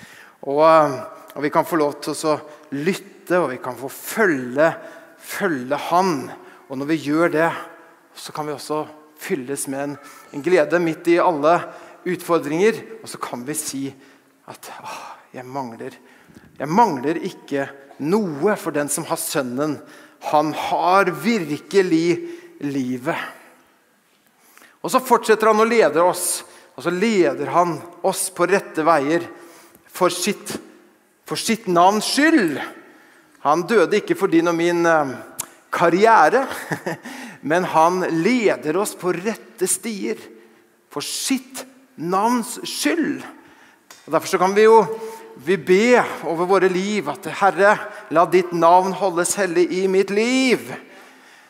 Og, 0.41 0.63
og, 0.63 1.41
vi 1.45 1.51
kan 1.53 1.67
få 1.67 1.79
lov 1.79 1.99
til 2.03 2.17
å 2.27 2.37
lytte, 2.73 3.37
og 3.39 3.51
vi 3.53 3.59
kan 3.63 3.77
få 3.79 3.91
følge, 3.93 4.73
følge 5.21 5.79
Han. 5.89 6.17
Og 6.67 6.79
når 6.79 6.89
vi 6.89 7.01
gjør 7.05 7.35
det, 7.35 7.51
så 8.17 8.33
kan 8.33 8.49
vi 8.49 8.55
også 8.55 8.83
fylles 9.23 9.67
med 9.71 9.85
en, 9.85 9.95
en 10.33 10.43
glede 10.43 10.81
midt 10.81 11.07
i 11.13 11.21
alle 11.21 11.59
utfordringer. 12.09 12.81
Og 13.03 13.13
så 13.13 13.21
kan 13.21 13.45
vi 13.47 13.55
si 13.57 13.85
at 14.49 14.73
jeg 15.33 15.45
mangler 15.47 15.95
Jeg 16.59 16.69
mangler 16.69 17.17
ikke 17.25 17.67
noe 18.03 18.55
for 18.59 18.75
den 18.75 18.89
som 18.91 19.07
har 19.09 19.19
Sønnen. 19.21 19.77
Han 20.31 20.53
har 20.55 21.11
virkelig 21.23 22.07
livet. 22.63 23.17
Og 24.83 24.91
så 24.91 25.01
fortsetter 25.03 25.49
han 25.49 25.63
å 25.63 25.67
lede 25.67 26.03
oss. 26.03 26.43
Og 26.75 26.85
så 26.85 26.93
leder 26.93 27.51
han 27.53 27.77
oss 28.05 28.27
på 28.33 28.47
rette 28.49 28.85
veier 28.85 29.25
for 29.93 30.13
sitt, 30.13 30.55
for 31.27 31.39
sitt 31.39 31.67
navns 31.69 32.09
skyld. 32.15 32.57
Han 33.45 33.65
døde 33.69 33.99
ikke 33.99 34.17
for 34.17 34.31
din 34.31 34.49
og 34.49 34.57
min 34.57 34.85
eh, 34.87 35.13
karriere, 35.73 36.45
men 37.49 37.67
han 37.69 38.01
leder 38.23 38.79
oss 38.79 38.95
på 38.97 39.13
rette 39.15 39.67
stier 39.69 40.19
for 40.93 41.05
sitt 41.05 41.65
navns 41.95 42.57
skyld. 42.65 43.21
Og 44.05 44.15
Derfor 44.15 44.41
kan 44.41 44.55
vi 44.55 44.65
jo 44.65 44.79
vi 45.35 45.57
be 45.57 46.03
over 46.29 46.45
våre 46.45 46.69
liv 46.69 47.09
at 47.09 47.25
Herre, 47.39 47.77
la 48.13 48.25
ditt 48.29 48.51
navn 48.53 48.93
holdes 48.93 49.35
hellig 49.39 49.65
i 49.73 49.87
mitt 49.87 50.13
liv. 50.13 50.73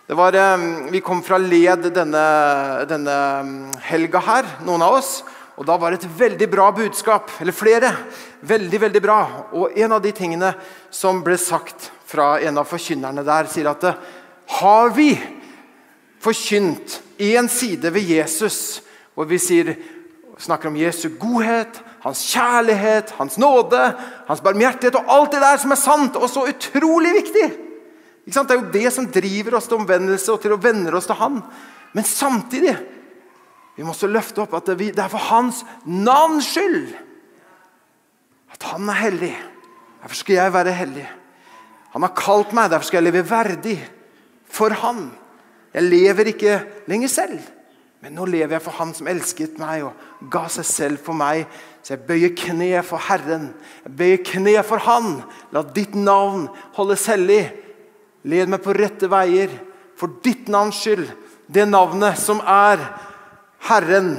Det 0.07 0.15
var, 0.15 0.33
eh, 0.33 0.57
vi 0.91 0.99
kom 0.99 1.23
fra 1.23 1.37
Led 1.37 1.93
denne, 1.93 2.85
denne 2.87 3.17
helga 3.81 4.19
her, 4.19 4.43
noen 4.65 4.81
av 4.81 4.93
oss. 4.93 5.23
Og 5.57 5.65
Da 5.65 5.77
var 5.77 5.91
det 5.91 6.03
et 6.03 6.19
veldig 6.19 6.49
bra 6.49 6.71
budskap. 6.71 7.29
Eller 7.39 7.51
flere. 7.51 7.95
Veldig, 8.41 8.79
veldig 8.81 9.01
bra. 9.01 9.45
Og 9.53 9.77
en 9.77 9.91
av 9.91 10.01
de 10.01 10.11
tingene 10.11 10.55
som 10.89 11.21
ble 11.23 11.37
sagt 11.37 11.91
fra 12.05 12.39
en 12.41 12.57
av 12.57 12.65
forkynnerne 12.65 13.23
der, 13.23 13.45
sier 13.45 13.69
at 13.69 13.97
har 14.59 14.89
vi 14.89 15.13
forkynt 16.19 17.01
én 17.19 17.49
side 17.49 17.93
ved 17.93 18.03
Jesus, 18.03 18.81
hvor 19.13 19.25
vi 19.25 19.37
sier, 19.37 19.75
snakker 20.37 20.67
om 20.67 20.75
Jesu 20.75 21.09
godhet, 21.19 21.79
hans 22.03 22.23
kjærlighet, 22.33 23.13
hans 23.17 23.37
nåde, 23.39 23.81
hans 24.27 24.41
barmhjertighet 24.43 24.97
og 24.99 25.11
alt 25.11 25.35
det 25.35 25.43
der 25.43 25.61
som 25.61 25.71
er 25.71 25.79
sant 25.79 26.17
og 26.19 26.27
så 26.31 26.43
utrolig 26.51 27.13
viktig. 27.15 27.45
Det 28.23 28.39
er 28.39 28.59
jo 28.59 28.71
det 28.73 28.89
som 28.95 29.07
driver 29.11 29.57
oss 29.57 29.67
til 29.67 29.79
omvendelse 29.79 30.31
og 30.31 30.43
til 30.43 30.55
å 30.55 30.59
vende 30.63 30.91
oss 30.95 31.07
til 31.09 31.19
Han. 31.19 31.41
Men 31.95 32.07
samtidig 32.07 32.75
vi 33.75 33.83
må 33.83 33.91
også 33.91 34.07
løfte 34.11 34.43
opp 34.43 34.53
at 34.59 34.69
det 34.77 34.93
er 34.93 35.11
for 35.11 35.31
Hans 35.31 35.63
navns 35.83 36.51
skyld 36.53 36.93
at 38.53 38.69
Han 38.71 38.87
er 38.91 39.01
hellig. 39.01 39.33
Derfor 40.03 40.19
skal 40.19 40.39
jeg 40.39 40.53
være 40.53 40.75
hellig. 40.75 41.07
Han 41.95 42.03
har 42.03 42.15
kalt 42.17 42.53
meg, 42.55 42.71
derfor 42.71 42.89
skal 42.89 43.01
jeg 43.01 43.11
leve 43.11 43.27
verdig 43.29 43.77
for 44.51 44.75
Han. 44.83 45.05
Jeg 45.73 45.87
lever 45.87 46.31
ikke 46.33 46.59
lenger 46.91 47.11
selv, 47.11 47.39
men 48.03 48.17
nå 48.17 48.25
lever 48.27 48.57
jeg 48.57 48.63
for 48.65 48.75
Han 48.75 48.89
som 48.91 49.07
elsket 49.07 49.59
meg 49.61 49.85
og 49.87 50.27
ga 50.31 50.41
seg 50.51 50.65
selv 50.67 50.99
for 51.05 51.15
meg. 51.15 51.45
Så 51.79 51.93
jeg 51.93 52.03
bøyer 52.03 52.33
kne 52.35 52.81
for 52.83 52.99
Herren. 52.99 53.53
Jeg 53.85 53.93
bøyer 53.95 54.25
kne 54.27 54.57
for 54.67 54.83
Han. 54.83 55.21
La 55.55 55.61
ditt 55.63 55.95
navn 55.95 56.49
holdes 56.75 57.05
hellig. 57.07 57.45
Led 58.27 58.51
meg 58.51 58.59
på 58.65 58.75
rette 58.75 59.07
veier 59.07 59.55
for 59.99 60.19
ditt 60.25 60.51
navns 60.51 60.81
skyld. 60.83 61.05
Det 61.47 61.63
navnet 61.69 62.19
som 62.19 62.43
er 62.43 62.83
Herren. 63.69 64.17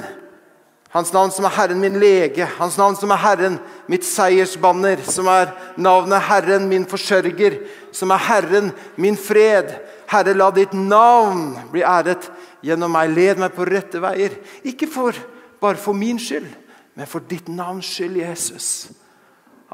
Hans 0.94 1.12
navn 1.12 1.34
som 1.34 1.44
er 1.44 1.52
Herren 1.56 1.80
min 1.82 2.00
lege, 2.00 2.46
hans 2.56 2.76
navn 2.78 2.94
som 2.96 3.10
er 3.10 3.18
Herren 3.18 3.56
mitt 3.90 4.04
seiersbanner, 4.06 5.00
som 5.02 5.26
er 5.26 5.50
navnet 5.76 6.22
Herren 6.22 6.68
min 6.70 6.84
forsørger, 6.86 7.56
som 7.90 8.14
er 8.14 8.22
Herren 8.30 8.70
min 8.96 9.18
fred. 9.18 9.74
Herre, 10.08 10.36
la 10.38 10.52
ditt 10.54 10.72
navn 10.72 11.48
bli 11.72 11.82
æret 11.82 12.30
gjennom 12.64 12.92
meg. 12.94 13.12
Led 13.14 13.40
meg 13.42 13.54
på 13.54 13.66
rette 13.68 14.00
veier. 14.02 14.36
Ikke 14.66 14.88
for, 14.90 15.16
bare 15.60 15.80
for 15.80 15.96
min 15.96 16.20
skyld, 16.20 16.48
men 16.94 17.10
for 17.10 17.24
ditt 17.28 17.50
navns 17.52 17.90
skyld, 17.92 18.18
Jesus. 18.22 18.68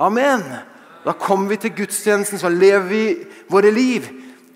Amen. 0.01 0.45
Da 1.05 1.15
kommer 1.17 1.55
vi 1.55 1.61
til 1.63 1.75
gudstjenesten, 1.77 2.41
så 2.41 2.51
lever 2.53 2.87
vi 2.89 3.05
våre 3.51 3.73
liv 3.73 4.09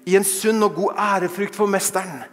i 0.05 0.17
en 0.19 0.27
sunn 0.27 0.63
og 0.65 0.77
god 0.77 1.01
ærefrykt 1.01 1.57
for 1.57 1.71
Mesteren. 1.71 2.25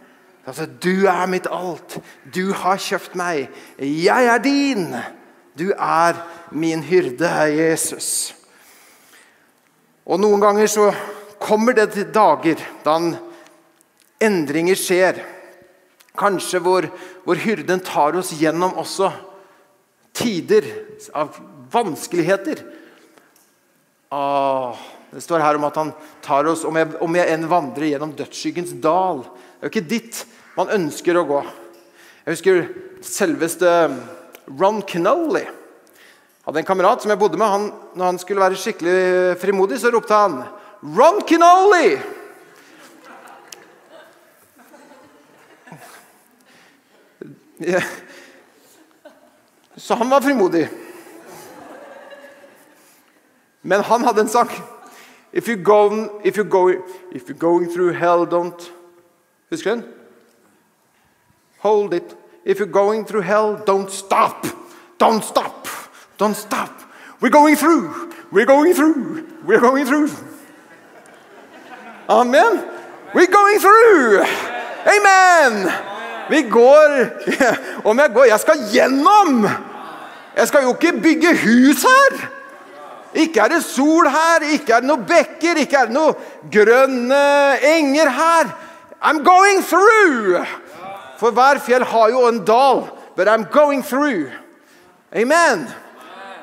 Altså, 0.46 0.66
du 0.66 1.06
er 1.06 1.26
mitt 1.30 1.46
alt. 1.46 2.00
Du 2.34 2.50
har 2.52 2.80
kjøpt 2.82 3.14
meg. 3.16 3.46
Jeg 3.78 4.26
er 4.26 4.42
din. 4.42 4.88
Du 5.58 5.70
er 5.70 6.18
min 6.50 6.82
hyrde, 6.82 7.30
Jesus. 7.52 8.34
Og 10.02 10.18
Noen 10.20 10.42
ganger 10.42 10.66
så 10.66 10.88
kommer 11.42 11.76
det 11.76 11.92
til 11.94 12.10
dager 12.14 12.60
da 12.84 12.96
endringer 14.22 14.78
skjer. 14.78 15.20
Kanskje 16.18 16.60
hvor, 16.60 16.86
hvor 17.24 17.38
hyrden 17.40 17.80
tar 17.80 18.16
oss 18.20 18.34
gjennom 18.36 18.74
også 18.80 19.08
tider 20.12 20.66
av 21.16 21.38
vanskeligheter. 21.72 22.60
Ah, 24.12 24.76
det 25.12 25.22
står 25.24 25.40
her 25.40 25.56
om 25.56 25.64
at 25.68 25.78
han 25.80 25.94
tar 26.24 26.48
oss 26.50 26.66
om 26.68 26.76
jeg, 26.76 26.92
om 27.00 27.16
jeg 27.16 27.32
enn 27.32 27.48
vandrer 27.48 27.88
gjennom 27.88 28.12
dødsskyggens 28.16 28.74
dal. 28.84 29.24
Det 29.24 29.64
er 29.64 29.68
jo 29.68 29.72
ikke 29.72 29.90
dit 29.94 30.22
man 30.56 30.72
ønsker 30.76 31.16
å 31.16 31.26
gå. 31.28 31.42
Jeg 32.22 32.36
husker 32.36 32.62
selveste 33.02 33.70
Ron 34.60 34.82
Knowley. 34.84 35.46
hadde 36.44 36.60
en 36.60 36.66
kamerat 36.66 37.02
som 37.02 37.10
jeg 37.10 37.18
bodde 37.18 37.38
med. 37.38 37.48
Han, 37.48 37.70
når 37.96 38.04
han 38.04 38.18
skulle 38.18 38.42
være 38.42 38.58
skikkelig 38.58 39.38
frimodig, 39.40 39.80
så 39.80 39.90
ropte 39.90 40.14
han 40.14 40.42
'Ron 40.82 41.22
Knowley!' 41.22 42.21
Så 49.76 49.94
han 49.94 50.10
var 50.10 50.20
frimodig. 50.20 50.68
Men 53.62 53.80
han 53.80 54.04
hadde 54.04 54.20
en. 54.20 54.48
If 55.32 55.48
you're 55.48 55.62
going, 55.62 56.10
if 56.24 56.36
you're 56.36 56.50
going, 56.50 56.82
if 57.12 57.28
you're 57.28 57.38
going 57.38 57.72
through 57.72 57.92
hell, 57.92 58.26
don't 58.26 58.72
Husker 59.50 59.70
du 59.70 59.80
den? 59.82 59.88
Hold 61.58 61.94
it. 61.94 62.16
If 62.44 62.58
you're 62.58 62.72
going 62.72 63.04
through 63.04 63.22
hell, 63.22 63.62
don't 63.66 63.90
stop. 63.90 64.46
Don't 64.98 65.22
stop. 65.24 65.68
Don't 66.18 66.36
stop. 66.36 66.70
We're 67.20 67.30
going 67.30 67.56
through. 67.56 68.12
We're 68.32 68.46
going 68.46 68.74
through. 68.74 69.26
We're 69.44 69.60
going 69.60 69.86
through. 69.86 70.10
Amen. 72.08 72.64
We're 73.14 73.26
going 73.26 73.58
through. 73.60 74.24
Amen. 74.86 75.91
Vi 76.32 76.42
går 76.48 76.92
Om 77.88 77.98
jeg 77.98 78.14
går 78.14 78.30
Jeg 78.30 78.40
skal 78.40 78.62
gjennom! 78.72 79.48
Jeg 80.36 80.48
skal 80.48 80.62
jo 80.64 80.72
ikke 80.72 80.92
bygge 81.02 81.34
hus 81.42 81.84
her! 81.84 82.22
Ikke 83.12 83.42
er 83.44 83.50
det 83.52 83.58
sol 83.64 84.06
her, 84.08 84.44
ikke 84.54 84.72
er 84.72 84.80
det 84.80 84.88
noen 84.88 85.02
bekker, 85.04 85.58
ikke 85.60 85.76
er 85.76 85.90
det 85.90 85.92
noen 85.92 86.46
grønne 86.48 87.18
enger 87.74 88.08
her. 88.08 88.48
I'm 89.04 89.20
going 89.20 89.60
through! 89.60 90.40
For 91.20 91.36
hver 91.36 91.60
fjell 91.60 91.84
har 91.84 92.08
jo 92.08 92.22
en 92.30 92.40
dal. 92.48 92.86
But 93.16 93.28
I'm 93.28 93.44
going 93.52 93.84
through. 93.84 94.32
Amen. 95.12 95.68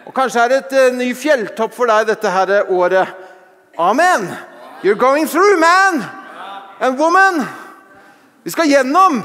Og 0.06 0.14
Kanskje 0.14 0.46
er 0.46 0.54
det 0.54 0.62
et 0.68 0.78
uh, 0.78 0.98
ny 1.00 1.10
fjelltopp 1.18 1.74
for 1.74 1.90
deg 1.90 2.06
dette 2.12 2.30
her 2.30 2.70
året. 2.70 3.10
Amen. 3.80 4.30
You're 4.84 5.02
going 5.02 5.26
through, 5.26 5.58
man 5.58 6.06
and 6.80 7.00
woman. 7.00 7.46
Vi 8.44 8.52
skal 8.52 8.70
gjennom. 8.70 9.24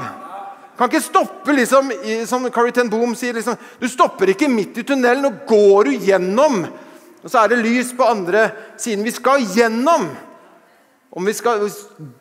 Kan 0.75 0.91
ikke 0.91 1.03
stoppe, 1.05 1.53
liksom, 1.55 1.91
som 2.27 2.45
Carrie 2.51 2.75
Ten 2.75 2.89
Boom 2.91 3.15
sier. 3.15 3.35
Liksom, 3.37 3.55
du 3.79 3.87
stopper 3.91 4.33
ikke 4.33 4.51
midt 4.51 4.81
i 4.81 4.85
tunnelen, 4.87 5.29
og 5.29 5.45
går 5.47 5.87
du 5.87 6.07
gjennom. 6.09 6.65
Og 7.23 7.31
så 7.31 7.41
er 7.41 7.53
det 7.53 7.61
lys 7.63 7.93
på 7.95 8.05
andre 8.05 8.49
siden. 8.77 9.05
Vi 9.07 9.13
skal 9.15 9.45
gjennom. 9.55 10.09
Om 11.15 11.29
vi 11.29 11.33
skal 11.33 11.63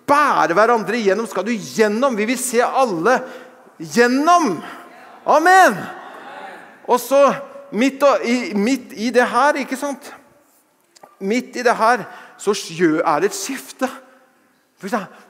bære 0.06 0.54
hverandre 0.54 1.00
igjennom, 1.00 1.26
skal 1.26 1.46
du 1.48 1.50
gjennom. 1.50 2.14
Vi 2.14 2.28
vil 2.30 2.38
se 2.38 2.62
alle 2.62 3.18
gjennom. 3.82 4.60
Amen! 5.26 5.80
Og 6.86 7.00
så 7.00 7.32
midt, 7.72 8.04
midt, 8.54 8.92
i 8.92 9.10
det 9.10 9.24
her, 9.24 9.56
ikke 9.56 9.78
sant 9.80 10.12
Midt 11.24 11.54
i 11.56 11.62
det 11.64 11.72
her 11.78 12.02
så 12.38 12.52
er 12.52 13.22
det 13.22 13.30
et 13.30 13.36
skifte. 13.36 13.88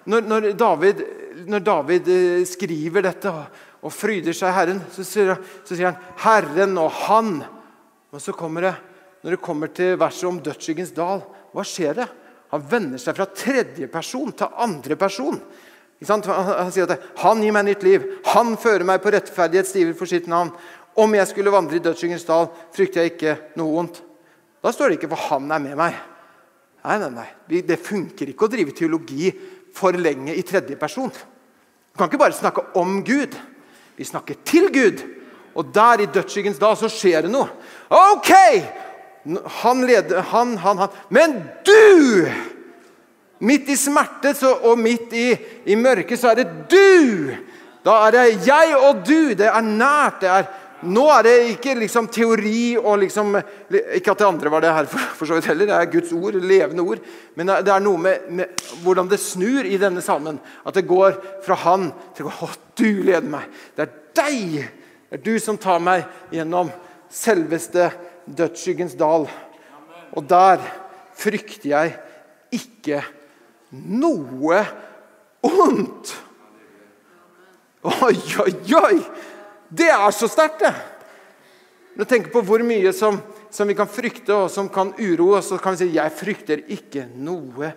Når, 0.05 0.27
når, 0.29 0.49
David, 0.59 1.01
når 1.49 1.62
David, 1.64 2.09
eh, 2.12 2.43
skriver 2.49 3.07
dette 3.07 3.31
og, 3.33 3.61
og 3.85 3.93
fryder 3.93 4.37
seg 4.37 4.53
Herren, 4.53 4.83
så 4.93 5.05
sier, 5.07 5.37
så 5.64 5.77
sier, 5.77 5.93
han 5.93 6.19
'Herren 6.21 6.77
og 6.81 6.90
Han'. 7.07 7.45
Og 8.12 8.21
så 8.21 8.33
kommer 8.33 8.61
det, 8.61 8.75
Når 9.25 9.31
det 9.31 9.40
kommer 9.40 9.67
til 9.73 9.97
verset 9.97 10.29
om 10.29 10.38
dødsskyggens 10.38 10.90
dal, 10.93 11.23
hva 11.55 11.62
skjer 11.64 11.95
det? 11.97 12.09
Han 12.53 12.61
vender 12.69 13.01
seg 13.01 13.17
fra 13.17 13.25
tredje 13.25 13.87
person 13.88 14.33
til 14.37 14.47
andre 14.61 14.97
person. 15.01 15.40
Han 16.07 16.73
sier 16.73 16.90
at 16.90 17.01
'Han 17.17 17.40
gir 17.40 17.53
meg 17.53 17.64
nytt 17.64 17.83
liv. 17.83 18.03
Han 18.27 18.57
fører 18.57 18.85
meg 18.85 19.01
på 19.01 19.11
rettferdighetsstiver 19.11 19.95
for 19.97 20.07
sitt 20.07 20.27
navn.' 20.27 20.53
'Om 20.97 21.14
jeg 21.14 21.27
skulle 21.27 21.51
vandre 21.51 21.77
i 21.77 21.79
dødsskyggens 21.79 22.25
dal, 22.25 22.49
frykter 22.73 23.01
jeg 23.01 23.12
ikke 23.12 23.38
noe 23.57 23.73
vondt.' 23.73 24.03
Da 24.62 24.71
står 24.71 24.88
det 24.88 25.01
ikke 25.01 25.09
'for 25.09 25.29
han 25.29 25.51
er 25.51 25.59
med 25.59 25.77
meg'. 25.77 25.95
Nei, 26.85 26.99
nei, 26.99 27.09
nei. 27.09 27.62
Det 27.62 27.81
funker 27.81 28.29
ikke 28.29 28.45
å 28.45 28.51
drive 28.53 28.73
teologi 28.77 29.33
for 29.75 29.97
lenge 29.99 30.35
i 30.35 30.43
tredje 30.47 30.77
person. 30.79 31.11
Vi 31.11 31.99
kan 31.99 32.09
ikke 32.11 32.21
bare 32.21 32.37
snakke 32.37 32.63
om 32.79 33.03
Gud. 33.07 33.37
Vi 33.97 34.05
snakker 34.05 34.35
til 34.45 34.71
Gud. 34.75 35.05
Og 35.55 35.71
der 35.75 36.03
i 36.03 36.11
dødsskyggens 36.11 36.59
dag 36.59 36.77
så 36.77 36.91
skjer 36.91 37.27
det 37.27 37.31
noe. 37.31 37.47
OK! 37.91 38.33
Han 39.63 39.85
leder 39.87 40.23
han, 40.33 40.57
han, 40.59 40.79
han. 40.83 40.97
Men 41.15 41.39
du! 41.67 42.27
Midt 43.45 43.69
i 43.69 43.77
smerte 43.77 44.35
og 44.65 44.79
midt 44.79 45.13
i, 45.13 45.29
i 45.67 45.77
mørket 45.79 46.21
så 46.21 46.33
er 46.33 46.43
det 46.43 46.49
du! 46.71 47.35
Da 47.85 47.99
er 48.07 48.15
det 48.15 48.47
jeg 48.47 48.77
og 48.79 49.03
du. 49.05 49.35
Det 49.37 49.47
er 49.51 49.65
nært. 49.65 50.21
det 50.23 50.31
er 50.31 50.47
nå 50.85 51.05
er 51.12 51.25
det 51.27 51.35
ikke 51.55 51.75
liksom 51.79 52.07
teori 52.12 52.75
og 52.79 52.99
liksom 53.03 53.37
Ikke 53.97 54.12
at 54.12 54.20
det 54.20 54.27
andre 54.27 54.53
var 54.53 54.64
det 54.64 54.73
her 54.77 54.88
for, 54.90 55.11
for 55.18 55.29
så 55.29 55.38
vidt 55.38 55.49
heller. 55.51 55.68
Det 55.70 55.77
er 55.79 55.92
Guds 55.92 56.12
ord, 56.16 56.38
levende 56.40 56.85
ord. 56.85 57.03
Men 57.38 57.53
det 57.64 57.73
er 57.73 57.83
noe 57.85 58.01
med, 58.01 58.29
med 58.29 58.64
hvordan 58.85 59.09
det 59.11 59.20
snur 59.23 59.66
i 59.66 59.79
denne 59.81 60.03
salmen. 60.05 60.40
At 60.64 60.77
det 60.79 60.87
går 60.88 61.18
fra 61.44 61.59
han 61.66 61.90
til 62.16 62.31
å 62.31 62.51
du 62.79 63.05
leder 63.07 63.29
meg. 63.31 63.51
Det 63.77 63.87
er 63.87 63.92
deg! 64.18 64.57
Det 65.09 65.20
er 65.20 65.25
du 65.25 65.35
som 65.42 65.59
tar 65.61 65.83
meg 65.83 66.07
gjennom 66.35 66.73
selveste 67.12 67.90
dødsskyggens 68.27 68.97
dal. 68.99 69.29
Og 70.14 70.27
der 70.31 70.62
frykter 71.18 71.70
jeg 71.70 71.94
ikke 72.55 73.03
noe 73.75 74.64
ondt. 75.44 76.14
Oi, 77.85 78.16
oi, 78.40 78.53
oi! 78.81 78.99
Det 79.75 79.91
er 79.91 80.11
så 80.15 80.29
sterkt, 80.31 80.63
det! 80.63 80.75
Når 81.95 82.07
du 82.07 82.11
tenker 82.11 82.33
på 82.35 82.43
hvor 82.47 82.63
mye 82.67 82.91
som, 82.95 83.21
som, 83.55 83.69
vi 83.71 83.77
kan 83.79 83.91
frykte, 83.91 84.35
og 84.35 84.51
som 84.51 84.69
kan 84.71 84.93
uroe 84.99 85.39
oss, 85.39 85.51
så 85.51 85.59
kan 85.63 85.75
vi 85.75 85.85
si 85.85 85.95
jeg 85.95 86.15
frykter 86.15 86.65
ikke 86.75 87.07
noe 87.15 87.71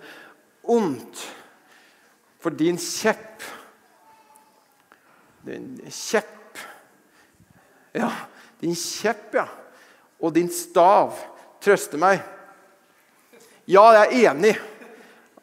ondt. 0.68 1.22
For 2.38 2.54
din 2.54 2.78
kjepp 2.78 3.46
Din 5.48 5.78
kjepp 5.90 6.60
Ja, 7.98 8.10
din 8.60 8.76
kjepp, 8.78 9.32
ja. 9.34 9.46
Og 10.22 10.34
din 10.34 10.50
stav 10.52 11.16
trøster 11.62 11.98
meg. 11.98 12.20
Ja, 13.70 13.86
jeg 13.96 14.04
er 14.04 14.32
enig. 14.32 14.52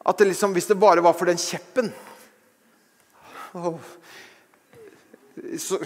At 0.06 0.20
det 0.20 0.30
liksom, 0.30 0.54
hvis 0.56 0.68
det 0.70 0.78
bare 0.80 1.04
var 1.04 1.16
for 1.16 1.28
den 1.28 1.40
kjeppen 1.40 1.92
så, 5.58 5.78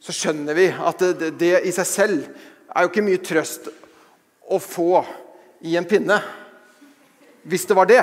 så, 0.00 0.14
skjønner 0.14 0.56
vi 0.56 0.66
at 0.72 1.04
det, 1.20 1.30
det, 1.40 1.52
i 1.68 1.72
seg 1.74 1.88
selv 1.88 2.26
er 2.70 2.84
jo 2.84 2.90
ikke 2.90 3.04
mye 3.04 3.22
trøst 3.22 3.68
å 4.50 4.58
få 4.62 5.02
i 5.66 5.76
en 5.76 5.88
pinne. 5.88 6.16
Hvis 7.44 7.66
det 7.68 7.76
var 7.76 7.88
det. 7.88 8.02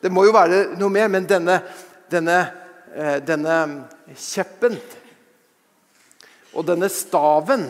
Det 0.00 0.12
må 0.12 0.26
jo 0.26 0.34
være 0.36 0.76
noe 0.78 0.92
mer. 0.92 1.08
Men 1.12 1.26
denne, 1.28 1.58
denne, 2.12 2.38
eh, 2.94 3.18
denne 3.24 3.56
kjeppen 4.14 4.76
og 6.56 6.66
denne 6.66 6.88
staven, 6.92 7.66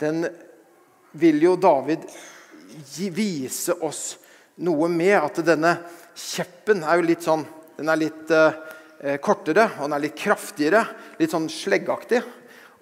den 0.00 0.26
vil 1.18 1.42
jo 1.42 1.56
David 1.60 2.04
vise 3.12 3.76
oss 3.84 4.04
noe 4.64 4.88
med. 4.88 5.16
At 5.18 5.42
denne 5.46 5.74
kjeppen 6.16 6.84
er 6.84 7.00
jo 7.00 7.10
litt 7.10 7.26
sånn 7.26 7.44
Den 7.72 7.88
er 7.88 7.98
litt 7.98 8.30
uh, 8.30 8.52
kortere 9.22 9.64
og 9.78 9.88
den 9.88 9.96
er 9.96 10.04
litt 10.04 10.18
kraftigere. 10.18 10.84
Litt 11.18 11.32
sånn 11.34 11.48
sleggaktig. 11.50 12.22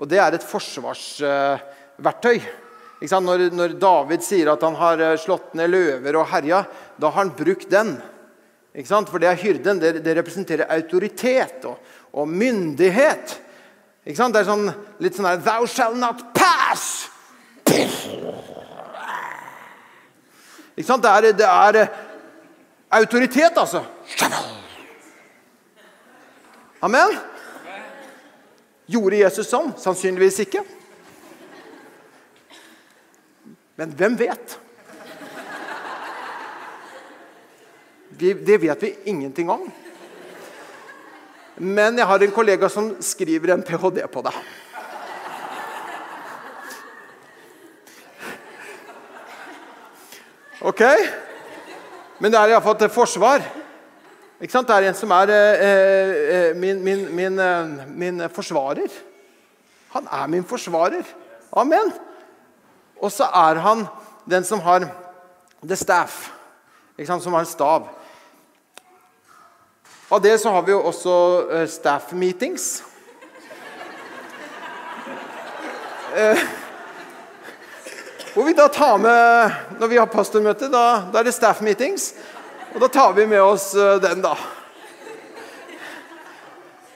Og 0.00 0.09
det 0.09 0.20
er 0.20 0.37
et 0.37 0.44
forsvarsverktøy. 0.44 2.40
Når, 3.00 3.46
når, 3.56 3.74
David 3.80 4.24
sier 4.24 4.50
at 4.52 4.64
han 4.64 4.76
har 4.76 5.00
eh, 5.00 5.16
slått 5.20 5.54
ned 5.56 5.72
løver 5.72 6.18
og 6.20 6.28
herja, 6.35 6.64
da 7.00 7.09
har 7.09 7.22
han 7.22 7.33
brukt 7.37 7.70
den. 7.72 7.94
For 8.85 9.18
det 9.20 9.30
er 9.30 9.40
hyrden. 9.40 9.80
Det, 9.80 10.04
det 10.04 10.16
representerer 10.18 10.68
autoritet 10.76 11.64
og, 11.68 11.80
og 12.12 12.28
myndighet. 12.28 13.40
Det 14.04 14.16
er 14.16 14.48
sånn, 14.48 14.68
litt 15.00 15.16
sånn 15.16 15.28
her 15.28 15.40
Thou 15.44 15.66
shall 15.68 15.96
not 15.96 16.22
pass! 16.37 17.09
Det 20.80 20.87
er, 20.88 21.33
det 21.37 21.48
er 21.48 21.76
eh, 21.83 21.98
autoritet, 23.00 23.56
altså. 23.61 23.85
Amen? 26.80 27.12
Gjorde 28.90 29.20
Jesus 29.20 29.50
sånn? 29.52 29.74
Sannsynligvis 29.78 30.40
ikke. 30.46 30.64
Men 33.76 33.92
hvem 33.96 34.16
vet? 34.20 34.56
Det 38.20 38.56
vet 38.60 38.82
vi 38.82 38.90
ingenting 39.12 39.52
om. 39.52 39.68
Men 41.60 42.00
jeg 42.00 42.08
har 42.08 42.24
en 42.24 42.32
kollega 42.32 42.68
som 42.72 42.90
skriver 43.04 43.52
en 43.54 43.62
ph.d. 43.64 44.00
på 44.08 44.24
det. 44.24 44.34
Ok? 50.60 50.82
Men 52.20 52.32
det 52.32 52.40
er 52.40 52.52
iallfall 52.52 52.76
til 52.80 52.92
forsvar. 52.92 53.44
Ikke 54.40 54.53
sant? 54.53 54.68
Det 54.68 54.76
er 54.76 54.88
en 54.88 54.96
som 54.96 55.11
er 55.12 55.31
eh, 55.35 55.62
eh 56.35 56.57
min, 56.57 56.83
min, 56.85 57.07
min, 57.14 57.38
eh, 57.38 57.87
min, 57.87 58.22
forsvarer. 58.33 58.88
Han 59.92 60.09
er 60.12 60.26
min 60.26 60.44
forsvarer. 60.44 61.05
Amen. 61.53 61.92
Og 63.00 63.12
så 63.12 63.24
er 63.24 63.61
han 63.61 63.87
den 64.31 64.44
som 64.44 64.61
har 64.61 64.88
the 65.62 65.76
staff, 65.76 66.31
ikke 66.98 67.07
sant? 67.07 67.22
som 67.22 67.33
har 67.33 67.40
en 67.40 67.46
stav. 67.46 67.88
Av 70.11 70.22
det 70.22 70.38
så 70.40 70.50
har 70.50 70.62
vi 70.62 70.72
jo 70.72 70.81
også 70.83 71.16
eh, 71.50 71.68
staff 71.68 72.12
meetings. 72.12 72.83
Eh, 76.16 76.38
hvor 78.35 78.44
vi 78.44 78.53
da 78.53 78.66
tar 78.66 78.96
med 78.98 79.53
Når 79.79 79.87
vi 79.87 79.96
har 79.96 80.07
pastormøte, 80.11 80.66
da, 80.66 81.11
da 81.12 81.18
er 81.18 81.29
det 81.29 81.35
staff 81.35 81.61
meetings. 81.61 82.14
Og 82.70 82.78
da 82.78 82.88
tar 82.88 83.12
vi 83.16 83.26
med 83.26 83.42
oss 83.42 83.72
uh, 83.74 83.96
den, 84.02 84.20
da. 84.22 84.37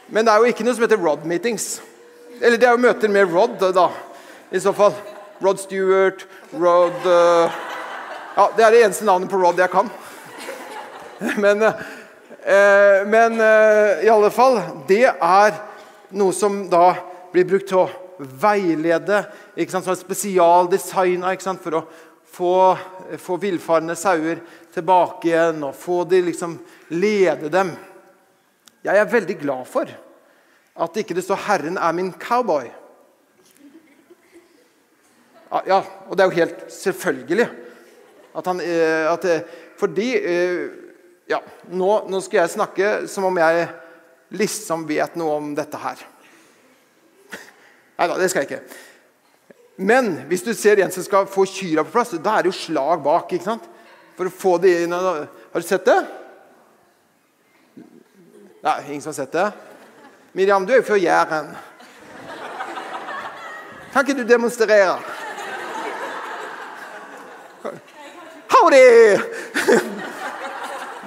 Men 0.06 0.26
det 0.26 0.30
er 0.30 0.42
jo 0.42 0.52
ikke 0.52 0.66
noe 0.66 0.76
som 0.76 0.84
heter 0.86 1.00
Rod 1.02 1.24
meetings. 1.26 1.80
Eller 2.38 2.60
det 2.60 2.68
er 2.68 2.76
jo 2.76 2.84
møter 2.84 3.10
med 3.10 3.32
Rod, 3.32 3.56
da. 3.74 3.88
I 4.54 4.60
så 4.62 4.70
fall. 4.76 4.94
Rod 5.42 5.58
Stewart, 5.58 6.22
Rod 6.54 7.08
uh, 7.08 7.50
Ja, 8.34 8.46
det 8.54 8.64
er 8.66 8.74
det 8.74 8.84
eneste 8.84 9.06
navnet 9.06 9.30
på 9.30 9.40
Rod 9.42 9.58
jeg 9.58 9.72
kan. 9.72 9.90
Men, 11.42 11.62
uh, 11.62 13.02
men 13.08 13.38
i 13.40 14.08
alle 14.10 14.28
fall 14.34 14.58
Det 14.88 15.06
er 15.08 15.54
noe 16.12 16.34
som 16.36 16.64
da 16.68 16.90
blir 17.32 17.46
brukt 17.48 17.70
til 17.70 17.84
å 17.86 18.24
veilede, 18.42 19.24
ikke 19.56 19.72
sant, 19.72 19.86
som 19.86 19.94
er 19.94 20.02
spesialdesigna 20.02 21.32
for 21.62 21.78
å 21.78 21.86
få, 22.34 22.52
få 23.18 23.38
villfarne 23.42 23.96
sauer 23.98 24.42
tilbake 24.74 25.30
igjen 25.30 25.62
og 25.66 25.76
få 25.78 26.02
de 26.08 26.20
liksom 26.26 26.56
lede 26.94 27.50
dem. 27.52 27.72
Jeg 28.84 29.00
er 29.00 29.10
veldig 29.10 29.36
glad 29.40 29.68
for 29.70 29.90
at 30.74 30.96
ikke 30.98 31.14
det 31.14 31.24
står 31.24 31.36
'Herren 31.46 31.78
er 31.78 31.92
min 31.92 32.12
cowboy'. 32.12 32.70
Ja, 35.66 35.84
og 36.08 36.16
det 36.16 36.24
er 36.24 36.30
jo 36.30 36.40
helt 36.40 36.72
selvfølgelig. 36.72 37.48
At 38.34 38.46
han, 38.46 38.60
eh, 38.60 39.12
at, 39.12 39.24
eh, 39.24 39.40
fordi 39.78 40.16
eh, 40.16 40.70
ja, 41.30 41.38
nå, 41.70 42.08
nå 42.10 42.20
skal 42.20 42.40
jeg 42.40 42.50
snakke 42.50 42.88
som 43.08 43.24
om 43.24 43.38
jeg 43.38 43.68
liksom 44.34 44.82
vet 44.88 45.14
noe 45.16 45.36
om 45.38 45.52
dette 45.54 45.78
her. 45.78 46.02
Nei 47.94 48.08
da, 48.10 48.18
det 48.18 48.30
skal 48.30 48.42
jeg 48.42 48.50
ikke. 48.50 48.76
Men 49.76 50.10
hvis 50.26 50.42
du 50.42 50.52
ser 50.54 50.82
en 50.82 50.90
som 50.90 51.06
skal 51.06 51.30
få 51.30 51.46
kyra 51.46 51.84
på 51.86 51.94
plass, 51.94 52.16
da 52.18 52.38
er 52.38 52.42
det 52.42 52.52
jo 52.52 52.58
slag 52.58 53.02
bak. 53.02 53.32
ikke 53.32 53.46
sant? 53.46 53.70
For 54.14 54.30
å 54.30 54.32
få 54.32 54.58
det 54.62 54.74
inn 54.84 54.92
Har 54.94 55.26
du 55.54 55.66
sett 55.66 55.84
det? 55.84 56.00
Nei, 58.64 58.78
ingen 58.88 59.02
som 59.02 59.10
har 59.10 59.18
sett 59.18 59.32
det? 59.32 59.48
Miriam, 60.32 60.64
du 60.66 60.72
er 60.72 60.80
jo 60.80 60.86
fra 60.88 60.96
Jæren. 60.98 61.50
Kan 63.92 64.06
ikke 64.06 64.16
du 64.18 64.24
demonstrere? 64.26 64.96
Howdy! 68.54 69.18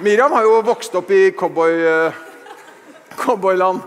Miriam 0.06 0.32
har 0.32 0.46
jo 0.46 0.60
vokst 0.62 0.94
opp 0.94 1.10
i 1.10 1.26
uh, 1.34 2.14
cowboyland. 3.16 3.80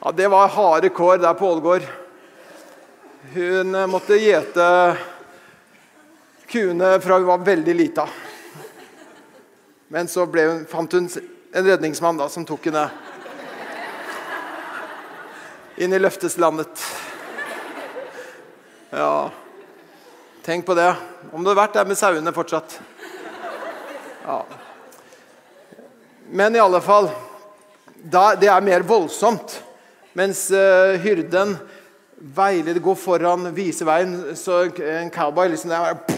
Ja, 0.00 0.12
Det 0.12 0.28
var 0.28 0.48
harde 0.48 0.88
kår 0.88 1.18
der 1.18 1.34
på 1.34 1.50
Ålgård. 1.50 1.82
Hun 3.34 3.74
eh, 3.74 3.86
måtte 3.90 4.16
gjete 4.16 4.96
kuene 6.48 7.00
fra 7.00 7.18
hun 7.18 7.26
var 7.26 7.44
veldig 7.46 7.74
lita. 7.74 8.08
Men 9.88 10.08
så 10.08 10.26
hun, 10.26 10.64
fant 10.66 10.92
hun 10.92 11.08
en 11.52 11.66
redningsmann 11.66 12.18
da, 12.18 12.28
som 12.28 12.44
tok 12.46 12.68
henne 12.70 12.88
inn 15.76 15.92
i 15.92 16.00
løfteslandet. 16.00 16.82
Ja, 18.90 19.30
tenk 20.46 20.66
på 20.66 20.74
det. 20.74 20.90
Om 21.32 21.42
du 21.42 21.50
hadde 21.50 21.60
vært 21.60 21.78
der 21.78 21.88
med 21.88 21.98
sauene 21.98 22.32
fortsatt. 22.34 22.78
Ja. 24.26 24.40
Men 26.26 26.56
i 26.56 26.62
alle 26.62 26.80
fall 26.82 27.10
da, 27.96 28.34
Det 28.34 28.48
er 28.50 28.62
mer 28.62 28.82
voldsomt. 28.86 29.60
Mens 30.16 30.46
uh, 30.50 30.96
hyrden 31.02 31.56
veileder, 32.16 32.80
går 32.80 32.94
foran, 32.96 33.50
viser 33.54 33.86
veien, 33.88 34.14
så 34.38 34.64
en 34.80 35.10
cowboy 35.12 35.50
liksom 35.52 35.70
der, 35.70 35.90
er, 35.92 36.15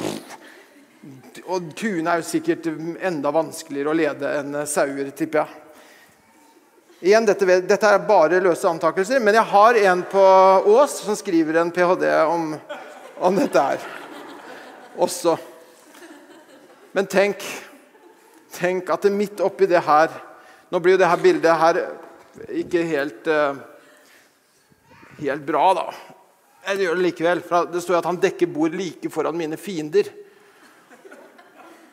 Og 1.48 1.72
kuene 1.78 2.12
er 2.12 2.22
jo 2.22 2.28
sikkert 2.28 2.66
enda 2.68 3.32
vanskeligere 3.34 3.92
å 3.92 3.96
lede 3.96 4.34
enn 4.40 4.60
sauer, 4.68 5.10
tipper 5.16 5.44
jeg. 5.44 5.64
Igjen, 6.98 7.28
dette, 7.28 7.46
dette, 7.62 7.86
er 7.86 8.06
bare 8.08 8.40
løse 8.42 8.66
antakelser, 8.66 9.20
men 9.22 9.36
jeg 9.38 9.46
har 9.52 9.76
en 9.86 10.00
på 10.10 10.22
Ås 10.72 10.96
som 11.04 11.14
skriver 11.14 11.60
en 11.60 11.70
ph.d. 11.70 12.08
Om, 12.26 12.48
om, 13.22 13.38
dette 13.38 13.62
her 13.62 13.84
også. 14.98 15.36
Men 16.98 17.06
tenk, 17.06 17.44
tenk 18.56 18.90
at 18.90 19.06
det 19.06 19.14
midt 19.14 19.44
oppi 19.44 19.68
det 19.70 19.84
her 19.86 20.10
Nå 20.68 20.82
blir 20.84 20.96
jo 20.96 21.00
det 21.00 21.08
her 21.08 21.20
bildet 21.22 21.54
her 21.56 21.78
ikke 22.60 22.82
helt, 22.84 23.28
uh, 23.30 23.56
helt 25.16 25.46
bra, 25.46 25.62
da. 25.78 25.84
Jeg 26.66 26.82
gjør 26.82 26.98
det 26.98 27.04
likevel. 27.06 27.40
For 27.46 27.70
det 27.72 27.80
står 27.80 28.02
at 28.02 28.08
han 28.10 28.18
dekker 28.20 28.50
bord 28.52 28.76
like 28.76 29.08
foran 29.08 29.38
mine 29.38 29.56
fiender. 29.56 30.10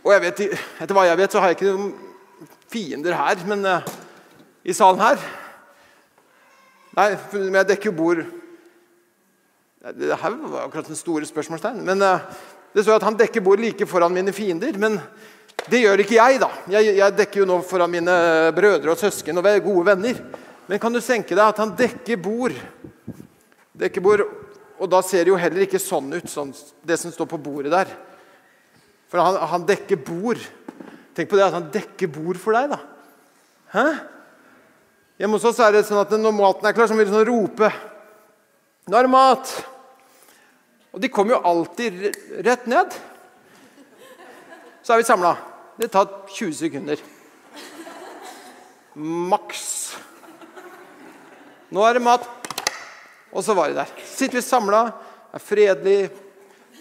Og 0.06 0.12
jeg 0.14 0.22
vet, 0.22 0.42
etter 0.84 0.94
hva 0.94 1.08
jeg 1.08 1.18
vet, 1.18 1.34
så 1.34 1.42
har 1.42 1.50
jeg 1.50 1.58
ikke 1.58 1.72
noen 1.72 1.94
fiender 2.70 3.16
her, 3.18 3.40
men 3.50 3.66
uh, 3.66 3.88
i 4.62 4.74
salen 4.78 5.02
her. 5.02 5.18
Nei, 6.96 7.08
men 7.34 7.58
jeg 7.60 7.70
dekker 7.74 7.90
jo 7.90 7.96
bord 7.98 8.22
Det 9.98 10.16
her 10.22 10.38
var 10.40 10.62
akkurat 10.62 10.88
den 10.88 11.00
store 11.00 11.26
spørsmålstegn. 11.28 11.82
Men 11.86 12.06
uh, 12.06 12.22
Det 12.74 12.86
står 12.86 13.02
at 13.02 13.08
han 13.10 13.18
dekker 13.18 13.44
bord 13.44 13.60
like 13.64 13.90
foran 13.90 14.14
mine 14.14 14.34
fiender. 14.36 14.78
Men 14.78 15.00
det 15.72 15.82
gjør 15.82 16.06
ikke 16.06 16.20
jeg, 16.20 16.40
da. 16.44 16.52
Jeg, 16.78 16.96
jeg 17.02 17.18
dekker 17.18 17.42
jo 17.42 17.50
nå 17.50 17.60
foran 17.66 17.92
mine 17.92 18.16
brødre 18.54 18.94
og 18.94 19.02
søsken 19.02 19.42
og 19.42 19.52
gode 19.66 19.86
venner. 19.90 20.22
Men 20.70 20.82
kan 20.82 20.94
du 20.94 21.02
senke 21.02 21.34
deg 21.34 21.46
at 21.48 21.62
han 21.62 21.74
dekker 21.78 22.22
bord? 22.22 22.54
Dekker 23.74 24.06
bord, 24.06 24.28
Og 24.78 24.90
da 24.92 25.02
ser 25.02 25.24
det 25.24 25.32
jo 25.32 25.40
heller 25.40 25.66
ikke 25.66 25.80
sånn 25.80 26.14
ut, 26.14 26.30
sånn, 26.30 26.52
det 26.84 27.00
som 27.00 27.12
står 27.12 27.30
på 27.32 27.42
bordet 27.42 27.72
der. 27.72 27.90
For 29.16 29.24
han, 29.24 29.38
han 29.48 29.64
dekker 29.64 30.00
bord. 30.04 30.42
Tenk 31.16 31.30
på 31.32 31.38
det 31.40 31.46
at 31.46 31.54
han 31.56 31.70
dekker 31.72 32.10
bord 32.12 32.36
for 32.36 32.52
deg, 32.52 32.74
da. 32.74 32.82
Hæ? 33.72 33.84
Hjemme 35.16 35.38
hos 35.38 35.46
oss 35.48 35.62
er 35.64 35.72
det 35.72 35.86
sånn 35.88 36.02
at 36.02 36.12
når 36.20 36.36
maten 36.36 36.68
er 36.68 36.76
klar, 36.76 36.90
så 36.92 36.98
vil 36.98 37.08
vi 37.08 37.14
sånn 37.14 37.30
rope 37.30 37.70
'Nå 38.86 38.98
er 39.00 39.08
det 39.08 39.14
mat!' 39.14 39.54
Og 40.92 41.00
de 41.00 41.10
kommer 41.10 41.38
jo 41.38 41.48
alltid 41.48 42.04
rett 42.44 42.68
ned. 42.68 42.92
Så 44.84 44.94
er 44.94 45.00
vi 45.00 45.08
samla. 45.08 45.32
Det 45.80 45.92
tar 45.96 46.12
20 46.28 46.54
sekunder. 46.60 47.00
Maks. 49.32 49.96
Nå 51.72 51.88
er 51.88 51.96
det 51.96 52.04
mat. 52.04 52.28
Og 53.32 53.44
så 53.44 53.56
var 53.56 53.72
de 53.72 53.80
der. 53.80 53.92
Sitter 54.04 54.38
vi 54.38 54.46
samla, 54.46 54.86
er 55.32 55.40
fredelig, 55.40 56.12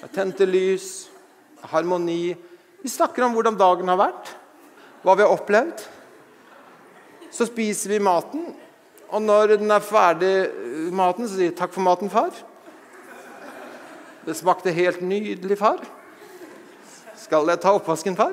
er 0.02 0.14
tente 0.14 0.46
lys, 0.46 1.13
harmoni. 1.70 2.34
Vi 2.82 2.92
snakker 2.92 3.24
om 3.24 3.34
hvordan 3.36 3.56
dagen 3.58 3.88
har 3.88 4.00
vært, 4.00 4.32
hva 5.04 5.16
vi 5.16 5.24
har 5.24 5.32
opplevd. 5.34 5.84
Så 7.34 7.48
spiser 7.48 7.94
vi 7.94 8.02
maten, 8.04 8.52
og 9.10 9.22
når 9.22 9.56
den 9.58 9.70
er 9.70 9.84
ferdig, 9.84 10.34
maten, 10.94 11.26
så 11.28 11.36
sier 11.36 11.50
vi 11.50 11.56
'takk 11.56 11.72
for 11.72 11.82
maten, 11.82 12.10
far'. 12.10 12.42
Det 14.24 14.36
smakte 14.36 14.72
helt 14.72 15.00
nydelig, 15.00 15.58
far. 15.58 15.78
Skal 17.16 17.46
jeg 17.48 17.60
ta 17.60 17.72
oppvasken, 17.72 18.16
far? 18.16 18.32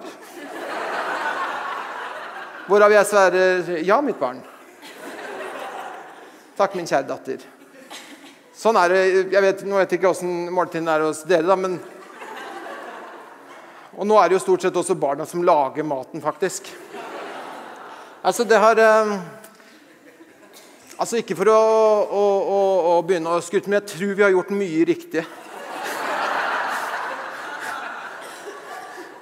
Hvorav 2.68 2.92
jeg 2.92 3.06
svarer 3.06 3.82
'ja, 3.84 4.02
mitt 4.02 4.20
barn'. 4.20 4.42
Takk, 6.58 6.76
min 6.76 6.86
kjære 6.86 7.08
datter. 7.08 7.38
Sånn 8.54 8.78
er 8.78 8.90
det. 8.90 9.32
Jeg 9.32 9.42
vet, 9.42 9.64
nå 9.64 9.78
vet 9.78 9.92
jeg 9.92 10.00
ikke 10.00 10.12
åssen 10.12 10.52
måltiden 10.54 10.88
er 10.88 11.02
hos 11.02 11.24
dere, 11.24 11.48
da, 11.48 11.56
men 11.56 11.80
Og 13.98 14.08
nå 14.08 14.16
er 14.18 14.30
det 14.30 14.38
jo 14.38 14.44
stort 14.46 14.64
sett 14.64 14.78
også 14.80 14.96
barna 14.96 15.26
som 15.28 15.44
lager 15.44 15.84
maten, 15.84 16.22
faktisk. 16.24 16.70
Altså, 18.22 18.46
det 18.48 18.60
har 18.62 18.80
eh, 18.80 19.16
Altså, 21.02 21.18
ikke 21.18 21.34
for 21.34 21.50
å, 21.50 21.62
å, 22.14 22.26
å, 22.46 22.58
å 22.92 22.98
begynne 23.02 23.32
å 23.34 23.42
skryte, 23.42 23.66
men 23.72 23.80
jeg 23.80 23.90
tror 23.96 24.12
vi 24.14 24.22
har 24.22 24.34
gjort 24.36 24.52
mye 24.54 24.84
riktig. 24.86 25.24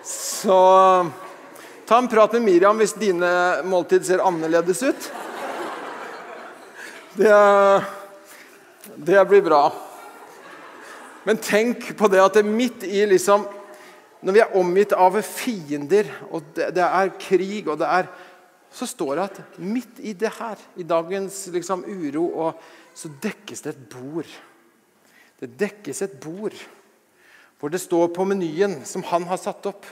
Så 0.03 0.57
ta 1.87 1.99
en 2.01 2.09
prat 2.11 2.35
med 2.35 2.43
Miriam 2.43 2.83
hvis 2.83 2.97
dine 2.99 3.29
måltid 3.63 4.03
ser 4.03 4.25
annerledes 4.27 4.83
ut. 4.83 5.07
Det, 7.15 7.37
det 9.07 9.23
blir 9.31 9.45
bra. 9.47 9.61
Men 11.23 11.39
tenk 11.39 11.93
på 11.95 12.11
det 12.11 12.19
at 12.25 12.41
det 12.41 12.43
midt 12.43 12.83
i 12.83 13.05
liksom 13.07 13.47
Når 14.19 14.35
vi 14.35 14.41
er 14.43 14.57
omgitt 14.59 14.93
av 14.93 15.15
fiender, 15.23 16.09
og 16.29 16.43
det, 16.57 16.83
er 16.83 17.13
krig, 17.21 17.69
og 17.69 17.79
det 17.79 17.87
er 17.87 18.09
så 18.69 18.85
står 18.85 19.15
det 19.15 19.23
at 19.23 19.61
midt 19.65 20.01
i 20.05 20.13
det 20.13 20.29
her, 20.37 20.59
i 20.77 20.85
dagens 20.85 21.47
liksom, 21.53 21.85
uro, 21.89 22.27
og, 22.45 22.59
så 22.93 23.09
dekkes 23.21 23.63
det 23.63 23.71
et 23.73 23.85
bord. 23.89 24.27
Det 25.39 25.49
dekkes 25.59 26.03
et 26.05 26.19
bord 26.21 26.57
hvor 27.59 27.71
det 27.71 27.81
står 27.83 28.07
på 28.15 28.23
menyen 28.27 28.77
som 28.87 29.03
han 29.09 29.25
har 29.27 29.39
satt 29.39 29.65
opp. 29.67 29.87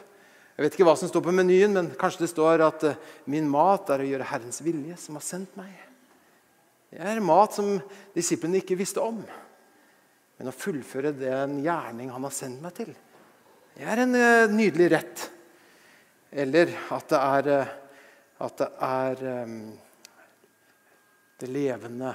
Jeg 0.55 0.63
vet 0.63 0.75
ikke 0.77 0.85
hva 0.87 0.95
som 0.99 1.09
står 1.11 1.23
på 1.25 1.33
menyen, 1.35 1.73
men 1.75 1.89
kanskje 1.99 2.23
det 2.23 2.29
står 2.31 2.63
at 2.63 2.85
uh, 2.87 2.95
'min 3.27 3.49
mat 3.51 3.91
er 3.91 4.01
å 4.01 4.07
gjøre 4.07 4.29
Herrens 4.29 4.61
vilje, 4.63 4.95
som 4.97 5.19
har 5.19 5.25
sendt 5.25 5.57
meg'. 5.59 5.83
Det 6.89 7.03
er 7.03 7.19
mat 7.19 7.53
som 7.53 7.75
disiplene 8.15 8.61
ikke 8.61 8.79
visste 8.79 9.03
om. 9.03 9.19
Men 10.39 10.49
å 10.49 10.55
fullføre 10.55 11.11
den 11.11 11.59
gjerning 11.65 12.09
han 12.13 12.23
har 12.23 12.33
sendt 12.33 12.63
meg 12.63 12.73
til, 12.79 12.95
det 13.77 13.85
er 13.85 13.99
en 14.01 14.15
uh, 14.17 14.49
nydelig 14.49 14.87
rett. 14.89 15.23
Eller 16.33 16.71
at 16.95 17.11
det 17.11 17.17
er 17.21 17.49
uh, 17.53 17.75
at 18.41 18.61
det 18.61 18.67
er 18.85 19.21
um, 19.43 19.59
det 21.41 21.49
levende 21.49 22.13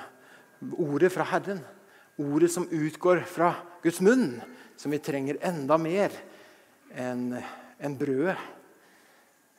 ordet 0.78 1.10
fra 1.14 1.26
Herren. 1.30 1.60
Ordet 2.22 2.50
som 2.54 2.66
utgår 2.66 3.22
fra 3.26 3.52
Guds 3.82 4.00
munn, 4.02 4.40
som 4.78 4.94
vi 4.94 5.00
trenger 5.02 5.38
enda 5.42 5.78
mer 5.78 6.14
enn 6.98 7.34
en 7.82 7.96
brødet. 7.98 8.36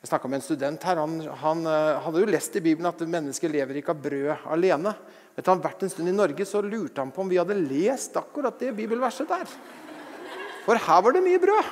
Jeg 0.03 0.11
snakka 0.11 0.27
med 0.27 0.41
en 0.41 0.45
student 0.45 0.87
her. 0.87 0.99
Han, 0.99 1.19
han 1.39 1.67
hadde 2.03 2.23
jo 2.23 2.31
lest 2.31 2.55
i 2.59 2.63
Bibelen 2.63 2.89
at 2.89 3.03
mennesker 3.07 3.51
lever 3.51 3.79
ikke 3.79 3.95
av 3.95 4.01
brød 4.03 4.47
alene. 4.51 4.91
Etter 5.35 5.51
han 5.51 5.63
vært 5.63 5.83
en 5.83 5.91
stund 5.91 6.11
i 6.11 6.15
Norge, 6.15 6.47
så 6.47 6.59
lurte 6.63 6.99
han 6.99 7.11
på 7.15 7.23
om 7.23 7.31
vi 7.31 7.39
hadde 7.39 7.59
lest 7.59 8.19
akkurat 8.19 8.59
det 8.59 8.75
bibelverset 8.75 9.31
der. 9.31 9.47
For 10.63 10.79
her 10.79 11.03
var 11.03 11.15
det 11.15 11.23
mye 11.23 11.39
brød. 11.43 11.71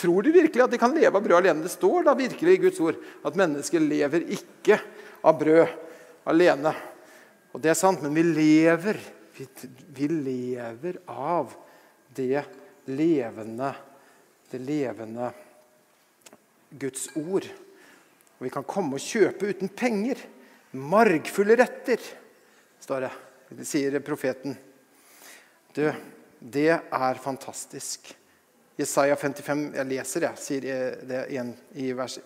Tror 0.00 0.24
de 0.24 0.32
virkelig 0.32 0.64
at 0.64 0.72
de 0.72 0.80
kan 0.80 0.94
leve 0.96 1.12
av 1.12 1.24
brød 1.24 1.36
alene? 1.42 1.64
Det 1.66 1.72
står 1.74 2.06
da 2.06 2.16
virkelig 2.16 2.56
i 2.56 2.60
Guds 2.62 2.80
ord 2.80 3.00
at 3.26 3.36
mennesker 3.36 3.82
lever 3.84 4.24
ikke 4.32 4.78
av 5.26 5.36
brød 5.40 5.74
alene. 6.30 6.72
Og 7.52 7.60
det 7.60 7.72
er 7.72 7.78
sant, 7.78 8.00
men 8.00 8.14
vi 8.16 8.24
lever, 8.24 9.00
vi, 9.36 9.46
vi 9.96 10.08
lever 10.08 11.00
av 11.10 11.52
det 12.16 12.44
levende, 12.90 13.72
det 14.50 14.60
levende 14.64 15.30
Guds 16.80 17.10
ord. 17.18 17.48
Og 18.38 18.46
vi 18.46 18.52
kan 18.54 18.64
komme 18.64 18.96
og 18.96 19.04
kjøpe 19.04 19.50
uten 19.50 19.68
penger. 19.68 20.22
Margfulle 20.72 21.58
retter, 21.60 22.00
står 22.80 23.08
det. 23.08 23.12
Sier 23.66 23.98
profeten. 24.06 24.54
Du, 25.74 25.84
det 26.38 26.70
er 26.72 27.20
fantastisk. 27.20 28.14
Jesaja 28.78 29.16
55 29.16 29.64
Jeg 29.76 29.88
leser, 29.90 30.26
jeg. 30.28 30.40
Sier 30.40 30.66
det 31.06 31.22
i 31.74 31.90
vers 31.96 32.18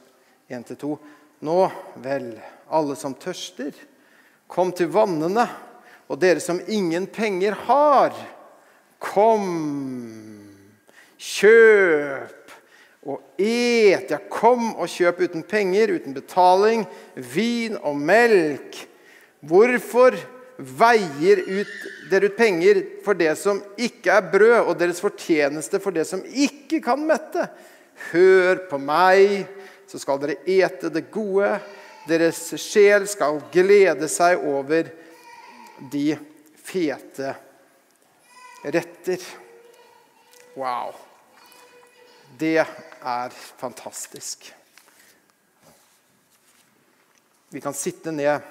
1-2. 0.50 0.94
Nå 1.44 1.58
vel, 2.04 2.30
alle 2.72 2.96
som 2.96 3.16
tørster, 3.18 3.74
kom 4.48 4.72
til 4.76 4.92
vannene. 4.92 5.46
Og 6.08 6.20
dere 6.20 6.42
som 6.42 6.60
ingen 6.68 7.06
penger 7.08 7.56
har, 7.66 8.16
kom. 9.02 9.48
Kjøp 11.24 12.52
og 13.08 13.40
et. 13.40 14.10
Ja, 14.10 14.18
kom 14.30 14.74
og 14.74 14.88
kjøp 14.92 15.24
uten 15.24 15.44
penger, 15.48 15.94
uten 15.96 16.16
betaling, 16.16 16.84
vin 17.16 17.78
og 17.80 17.96
melk. 18.00 18.84
Hvorfor 19.44 20.16
veier 20.56 21.40
ut, 21.46 21.70
dere 22.10 22.30
ut 22.30 22.36
penger 22.38 22.80
for 23.04 23.18
det 23.18 23.32
som 23.40 23.60
ikke 23.80 24.12
er 24.14 24.28
brød, 24.32 24.58
og 24.62 24.76
deres 24.78 25.02
fortjeneste 25.02 25.80
for 25.82 25.94
det 25.94 26.06
som 26.08 26.22
ikke 26.24 26.80
kan 26.84 27.02
mette. 27.08 27.48
Hør 28.10 28.64
på 28.70 28.78
meg, 28.82 29.44
så 29.90 30.00
skal 30.02 30.20
dere 30.22 30.40
ete 30.46 30.90
det 30.94 31.06
gode. 31.14 31.56
Deres 32.08 32.40
sjel 32.60 33.06
skal 33.08 33.40
glede 33.54 34.08
seg 34.12 34.42
over 34.44 34.90
de 35.92 36.08
fete 36.64 37.32
retter. 38.64 39.24
Wow. 40.58 40.92
Det 42.38 42.58
er 42.60 43.34
fantastisk. 43.58 44.52
vi 47.54 47.60
kan 47.60 47.74
sitte 47.74 48.10
ned 48.10 48.42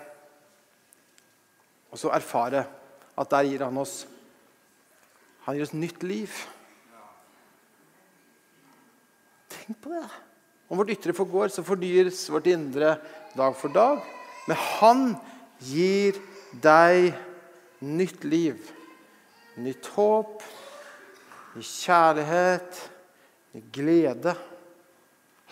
og 1.94 2.00
så 2.02 2.10
erfare 2.10 2.66
at 3.14 3.30
der 3.30 3.46
gir 3.46 3.64
han 3.64 3.78
oss 3.78 4.04
Han 5.44 5.58
gir 5.58 5.66
oss 5.66 5.74
nytt 5.76 6.04
liv. 6.08 6.32
Tenk 9.52 9.76
på 9.84 9.92
det. 9.92 10.06
Om 10.72 10.80
vårt 10.80 10.94
ytre 10.96 11.12
forgår, 11.12 11.52
så 11.52 11.66
fornyes 11.68 12.22
vårt 12.32 12.48
indre 12.48 12.94
dag 13.36 13.58
for 13.60 13.74
dag. 13.76 14.00
Men 14.48 14.62
han 14.80 15.04
gir 15.60 16.16
deg 16.64 17.12
nytt 17.84 18.24
liv. 18.24 18.72
Nytt 19.60 19.92
håp, 19.98 20.48
ny 21.58 21.68
kjærlighet, 21.68 22.80
ny 23.52 23.66
glede. 23.76 24.38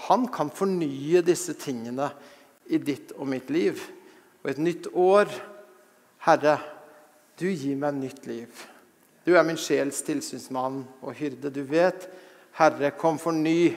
Han 0.08 0.30
kan 0.32 0.56
fornye 0.56 1.19
disse 1.19 1.60
tingene 1.60 2.13
i 2.71 2.80
ditt 2.80 3.12
og 3.19 3.27
mitt 3.36 3.51
liv. 3.51 3.84
Og 4.39 4.56
et 4.56 4.67
nytt 4.71 4.88
år 4.95 5.27
Herre, 6.25 6.60
du 7.39 7.47
gir 7.49 7.77
meg 7.79 7.97
nytt 7.97 8.27
liv. 8.29 8.65
Du 9.25 9.34
er 9.38 9.45
min 9.45 9.57
sjels 9.57 10.01
tilsynsmann 10.05 10.84
og 11.01 11.15
hyrde. 11.17 11.49
Du 11.53 11.63
vet, 11.65 12.07
Herre, 12.57 12.91
kom 12.97 13.17
forny 13.21 13.73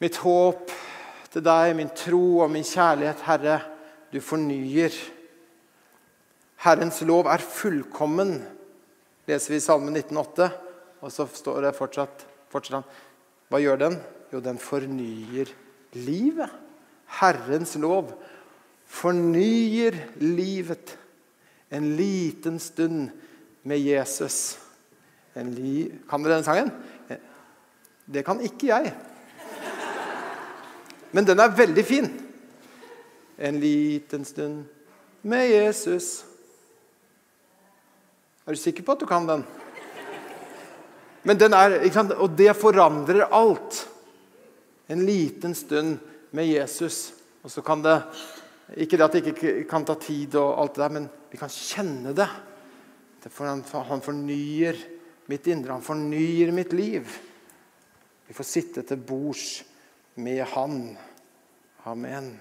mitt 0.00 0.18
håp 0.22 0.72
til 1.32 1.44
deg, 1.44 1.74
min 1.76 1.92
tro 1.96 2.40
og 2.44 2.52
min 2.52 2.66
kjærlighet. 2.66 3.24
Herre, 3.24 3.58
du 4.12 4.20
fornyer. 4.24 4.94
Herrens 6.64 7.00
lov 7.06 7.28
er 7.30 7.44
fullkommen, 7.44 8.40
leser 9.28 9.54
vi 9.54 9.60
i 9.60 9.64
Salme 9.64 9.92
19,8. 9.94 10.48
Og 11.04 11.12
så 11.14 11.28
står 11.30 11.62
det 11.62 11.76
fortsatt, 11.78 12.24
fortsatt 12.50 12.96
Hva 13.48 13.60
gjør 13.62 13.78
den? 13.80 14.00
Jo, 14.32 14.40
den 14.44 14.58
fornyer 14.60 15.48
livet. 15.96 16.50
Herrens 17.20 17.76
lov 17.80 18.10
fornyer 18.88 19.94
livet. 20.18 20.98
En 21.68 21.96
liten 21.96 22.58
stund 22.58 23.10
med 23.62 23.78
Jesus. 23.78 24.58
kan 25.34 26.22
dere 26.24 26.34
den 26.34 26.44
sangen? 26.44 26.70
Det 28.08 28.24
kan 28.24 28.40
ikke 28.40 28.72
jeg. 28.72 28.94
Men 31.12 31.24
den 31.28 31.40
er 31.40 31.56
veldig 31.56 31.84
fin. 31.84 32.08
En 33.38 33.60
liten 33.60 34.24
stund 34.24 34.64
med 35.22 35.50
Jesus. 35.50 36.24
Er 38.46 38.56
du 38.56 38.60
sikker 38.60 38.82
på 38.82 38.96
at 38.96 39.00
du 39.00 39.06
kan 39.06 39.28
den? 39.28 39.44
Men 41.22 41.36
den 41.36 41.52
er, 41.52 42.14
Og 42.16 42.30
det 42.30 42.56
forandrer 42.56 43.28
alt. 43.28 43.88
En 44.88 45.04
liten 45.04 45.54
stund 45.54 45.98
med 46.30 46.46
Jesus. 46.46 47.12
Og 47.42 47.50
så 47.50 47.60
kan 47.60 47.82
det 47.82 48.02
Ikke 48.76 48.98
det 48.98 49.06
at 49.06 49.14
det 49.16 49.32
ikke 49.32 49.52
kan 49.68 49.86
ta 49.88 49.94
tid, 49.96 50.34
og 50.36 50.58
alt 50.60 50.76
det 50.76 50.82
der, 50.82 50.94
men 50.98 51.08
vi 51.30 51.40
kan 51.40 51.52
kjenne 51.52 52.12
det. 52.16 52.28
Han, 53.38 53.62
han 53.64 54.04
fornyer 54.04 54.76
mitt 55.28 55.46
indre, 55.48 55.72
han 55.72 55.84
fornyer 55.84 56.52
mitt 56.52 56.72
liv. 56.76 57.08
Vi 58.28 58.36
får 58.36 58.44
sitte 58.44 58.84
til 58.84 59.00
bords 59.00 59.62
med 60.20 60.42
Han. 60.52 60.96
Amen. 61.88 62.34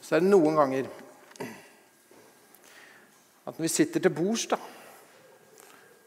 Så 0.00 0.16
er 0.16 0.24
det 0.24 0.30
noen 0.30 0.56
ganger 0.56 0.88
at 3.44 3.58
når 3.58 3.64
vi 3.66 3.72
sitter 3.72 4.00
til 4.00 4.12
bords, 4.14 4.46
da, 4.48 4.56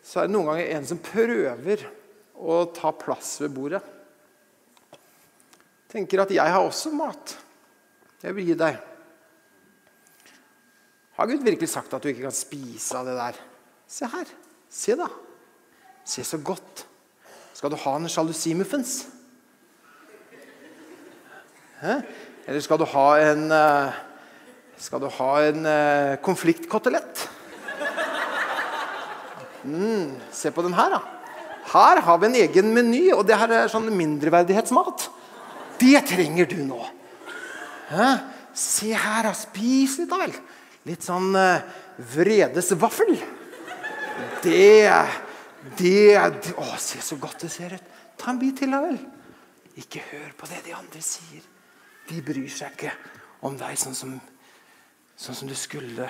så 0.01 0.23
er 0.23 0.29
det 0.29 0.33
noen 0.33 0.49
ganger 0.49 0.71
en 0.73 0.87
som 0.89 1.01
prøver 1.05 1.83
å 2.37 2.63
ta 2.73 2.89
plass 2.97 3.35
ved 3.43 3.53
bordet 3.53 3.83
tenker 5.89 6.21
at 6.21 6.31
'jeg 6.31 6.51
har 6.51 6.59
også 6.59 6.91
mat'. 6.91 7.35
Jeg 8.23 8.35
vil 8.35 8.45
gi 8.45 8.53
deg. 8.53 8.77
Har 11.17 11.25
Gud 11.25 11.43
virkelig 11.43 11.69
sagt 11.69 11.93
at 11.93 12.03
du 12.03 12.09
ikke 12.09 12.21
kan 12.27 12.31
spise 12.31 12.97
av 12.97 13.05
det 13.05 13.15
der? 13.17 13.37
Se 13.87 14.05
her. 14.05 14.25
Se, 14.69 14.95
da. 14.95 15.07
Se 16.05 16.23
så 16.23 16.37
godt. 16.37 16.85
Skal 17.53 17.71
du 17.73 17.75
ha 17.75 17.95
en 17.95 18.09
sjalusimuffens? 18.09 19.07
Eller 21.81 22.61
skal 22.61 22.77
du 22.77 22.85
ha 22.85 23.07
en 23.21 23.51
uh, 23.51 23.97
Skal 24.77 25.01
du 25.01 25.09
ha 25.09 25.31
en 25.45 25.65
uh, 25.65 26.17
konfliktkotelett? 26.21 27.29
Mm, 29.65 30.15
se 30.31 30.51
på 30.53 30.61
den 30.63 30.75
her, 30.77 30.93
da. 30.93 31.01
Her 31.73 31.99
har 32.05 32.17
vi 32.21 32.27
en 32.29 32.37
egen 32.39 32.69
meny, 32.75 33.01
og 33.11 33.25
det 33.27 33.35
her 33.35 33.51
er 33.51 33.71
sånn 33.71 33.89
mindreverdighetsmat. 33.91 35.09
Det 35.79 36.01
trenger 36.09 36.49
du 36.49 36.57
nå. 36.65 36.79
Hæ? 37.91 38.07
Se 38.57 38.93
her, 38.93 39.27
da. 39.27 39.33
Spis 39.37 39.97
litt, 40.01 40.09
da 40.09 40.21
vel. 40.23 40.33
Litt 40.87 41.05
sånn 41.05 41.35
uh, 41.35 41.63
vredesvaffel. 42.15 43.17
Det 44.43 44.87
Det 45.77 46.15
Å, 46.17 46.65
se 46.79 47.01
så 47.03 47.17
godt 47.21 47.43
det 47.45 47.51
ser 47.51 47.75
ut. 47.75 47.93
Ta 48.17 48.31
en 48.31 48.39
bit 48.41 48.57
til, 48.61 48.71
da 48.73 48.81
vel. 48.81 48.97
Ikke 49.77 50.01
hør 50.09 50.31
på 50.37 50.49
det 50.49 50.63
de 50.65 50.73
andre 50.73 51.01
sier. 51.05 51.43
De 52.07 52.21
bryr 52.23 52.49
seg 52.49 52.73
ikke 52.73 52.93
om 53.45 53.57
deg 53.59 53.77
sånn 53.77 53.97
som, 53.97 54.13
sånn 55.19 55.37
som 55.41 55.49
du 55.49 55.55
skulle. 55.59 56.07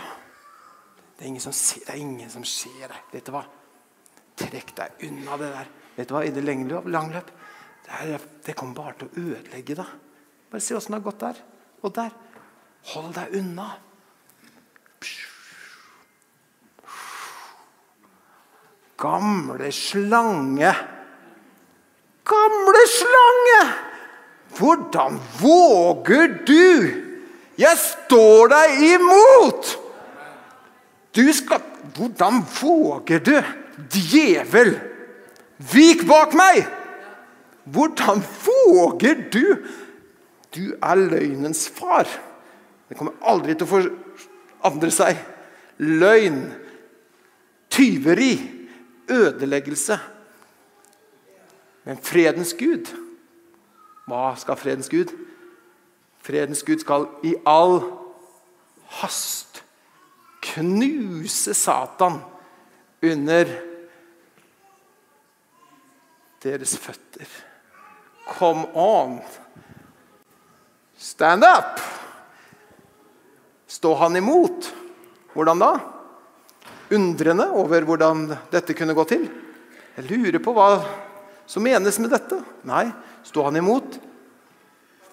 Det 1.17 1.25
er, 1.25 1.31
ingen 1.31 1.41
som 1.43 1.55
ser, 1.55 1.81
det 1.87 1.95
er 1.95 2.03
ingen 2.03 2.29
som 2.31 2.45
ser 2.47 2.85
deg. 2.85 3.01
Vet 3.11 3.27
du 3.27 3.33
hva? 3.33 3.43
Trekk 4.37 4.75
deg 4.77 5.07
unna 5.09 5.39
det 5.41 5.49
der. 5.55 5.71
Vet 5.97 6.11
du 6.11 6.15
hva? 6.15 6.23
I 6.23 6.31
det 6.35 6.45
langløp 6.45 7.33
det, 7.87 7.95
her, 7.95 8.23
det 8.45 8.55
kommer 8.55 8.75
bare 8.75 8.95
til 8.99 9.07
å 9.07 9.21
ødelegge 9.31 9.77
deg. 9.79 9.91
Bare 10.51 10.63
se 10.63 10.75
åssen 10.75 10.93
det 10.95 10.99
har 10.99 11.07
gått 11.07 11.23
der 11.23 11.41
og 11.85 11.93
der. 11.95 12.15
Hold 12.93 13.13
deg 13.15 13.35
unna. 13.39 13.67
Gamle 18.97 19.71
slange. 19.71 20.71
Gamle 22.27 22.85
slange! 22.91 23.59
Hvordan 24.57 25.19
våger 25.39 26.31
du? 26.47 26.93
Jeg 27.57 27.77
står 27.77 28.49
deg 28.53 28.81
imot! 28.95 29.75
Du 31.15 31.23
skal 31.33 31.63
Hvordan 31.97 32.43
våger 32.59 33.21
du? 33.23 33.37
Djevel! 33.93 34.75
Vik 35.71 36.03
bak 36.09 36.35
meg! 36.37 36.65
Hvordan 37.71 38.23
våger 38.45 39.29
du? 39.33 39.65
Du 40.55 40.75
er 40.83 40.95
løgnens 40.95 41.67
far. 41.69 42.07
Det 42.89 42.97
kommer 42.97 43.17
aldri 43.21 43.55
til 43.55 43.67
å 43.67 43.71
forandre 43.71 44.91
seg. 44.93 45.19
Løgn, 45.77 46.45
tyveri, 47.69 48.33
ødeleggelse. 49.11 49.99
Men 51.87 51.99
fredens 52.03 52.51
Gud 52.59 52.89
Hva 54.07 54.33
skal 54.39 54.59
fredens 54.59 54.89
Gud? 54.91 55.11
Fredens 56.23 56.63
Gud 56.67 56.79
skal 56.83 57.05
i 57.27 57.33
all 57.47 57.81
hast 58.99 59.61
knuse 60.43 61.53
Satan 61.55 62.21
under 63.03 63.51
deres 66.43 66.77
føtter. 66.79 67.27
Come 68.27 68.67
on! 68.73 69.19
Stand 70.97 71.43
up! 71.43 71.79
Stå 73.67 73.93
han 73.95 74.15
imot? 74.15 74.73
Hvordan 75.33 75.59
da? 75.59 75.71
Undrende 76.91 77.49
over 77.51 77.83
hvordan 77.85 78.23
dette 78.51 78.75
kunne 78.77 78.95
gå 78.97 79.03
til. 79.09 79.27
Jeg 79.97 80.07
lurer 80.09 80.39
på 80.43 80.53
hva 80.55 80.69
som 81.47 81.63
menes 81.65 81.99
med 82.01 82.11
dette. 82.13 82.39
Nei, 82.67 82.87
stå 83.27 83.47
han 83.47 83.59
imot? 83.59 83.99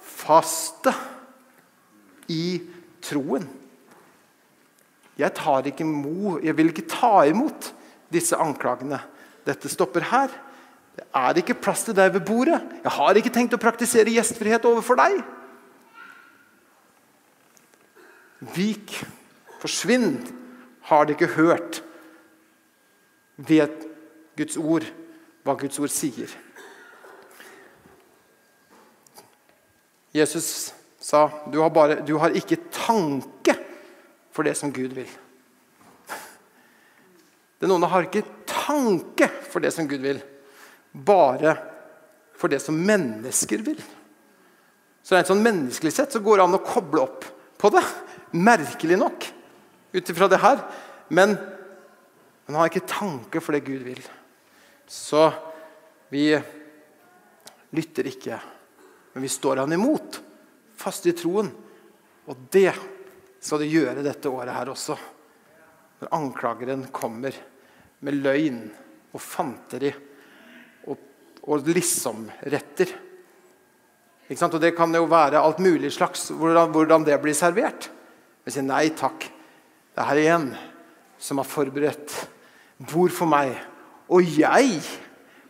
Faste 0.04 0.94
i 2.30 2.62
troen. 3.04 3.46
Jeg, 5.14 5.30
tar 5.36 5.68
ikke 5.70 5.86
mo, 5.86 6.38
jeg 6.42 6.56
vil 6.58 6.72
ikke 6.72 6.88
ta 6.90 7.22
imot 7.30 7.70
disse 8.10 8.38
anklagene. 8.40 8.98
Dette 9.46 9.70
stopper 9.70 10.08
her. 10.10 10.32
Det 10.94 11.06
er 11.10 11.40
ikke 11.40 11.56
plass 11.58 11.82
til 11.86 11.96
deg 11.96 12.12
ved 12.14 12.22
bordet. 12.26 12.60
Jeg 12.84 12.92
har 12.96 13.18
ikke 13.18 13.32
tenkt 13.34 13.56
å 13.56 13.62
praktisere 13.62 14.12
gjestfrihet 14.14 14.66
overfor 14.68 14.98
deg. 15.00 15.18
Vik, 18.54 18.94
forsvinn, 19.62 20.20
har 20.86 21.06
de 21.06 21.16
ikke 21.16 21.32
hørt. 21.34 21.80
Vet 23.36 23.88
Guds 24.38 24.58
ord 24.60 24.86
hva 25.44 25.56
Guds 25.58 25.80
ord 25.82 25.90
sier. 25.92 26.30
Jesus 30.14 30.72
sa 31.02 31.26
du 31.50 31.58
har, 31.58 31.72
bare, 31.74 31.98
du 32.06 32.14
har 32.22 32.36
ikke 32.38 32.60
tanke 32.70 33.56
for 34.34 34.46
det 34.46 34.54
som 34.58 34.70
Gud 34.74 34.94
vil. 34.94 35.10
Det 37.58 37.70
noen 37.70 37.86
har 37.90 38.06
ikke 38.06 38.22
tanke 38.46 39.26
for 39.50 39.64
det 39.64 39.72
som 39.74 39.88
Gud 39.90 40.04
vil 40.04 40.22
bare 40.94 41.56
for 42.38 42.48
det 42.48 42.60
som 42.62 42.78
mennesker 42.78 43.62
vil. 43.66 43.80
Så 45.04 45.16
rent 45.16 45.28
sånn 45.28 45.42
menneskelig 45.44 45.92
sett 45.92 46.14
så 46.14 46.22
går 46.24 46.38
det 46.38 46.46
an 46.46 46.56
å 46.56 46.64
koble 46.64 47.02
opp 47.04 47.26
på 47.60 47.70
det. 47.74 47.82
Merkelig 48.34 48.98
nok, 48.98 49.26
ut 49.92 50.10
ifra 50.10 50.28
det 50.30 50.40
her. 50.42 50.62
Men 51.12 51.36
han 52.46 52.58
har 52.58 52.70
ikke 52.70 52.86
tanke 52.88 53.42
for 53.42 53.56
det 53.56 53.66
Gud 53.66 53.84
vil. 53.86 54.00
Så 54.86 55.26
vi 56.12 56.30
lytter 57.74 58.08
ikke, 58.08 58.38
men 59.14 59.24
vi 59.26 59.32
står 59.32 59.62
han 59.62 59.74
imot, 59.74 60.20
fast 60.78 61.06
i 61.10 61.14
troen. 61.16 61.50
Og 62.30 62.48
det 62.54 62.70
skal 63.44 63.60
du 63.60 63.68
gjøre 63.68 64.04
dette 64.04 64.30
året 64.30 64.54
her 64.54 64.70
også. 64.72 64.96
Når 66.00 66.14
anklageren 66.16 66.86
kommer 66.94 67.34
med 68.04 68.20
løgn 68.24 68.60
og 69.14 69.22
fanteri 69.22 69.92
og, 71.44 71.66
liksom-retter. 71.68 72.92
Og 74.30 74.60
Det 74.60 74.72
kan 74.76 74.94
jo 74.94 75.04
være 75.04 75.40
alt 75.40 75.58
mulig 75.60 75.92
slags, 75.92 76.30
hvordan, 76.32 76.70
hvordan 76.72 77.04
det 77.04 77.20
blir 77.20 77.36
servert. 77.36 77.90
Jeg 78.44 78.56
sier 78.56 78.66
nei 78.66 78.88
takk. 78.96 79.26
Det 79.94 80.00
er 80.00 80.08
her 80.10 80.20
igjen 80.20 80.48
som 81.20 81.38
har 81.40 81.48
forberedt 81.48 82.14
bord 82.90 83.12
for 83.12 83.28
meg. 83.30 83.52
Og 84.08 84.24
jeg 84.24 84.80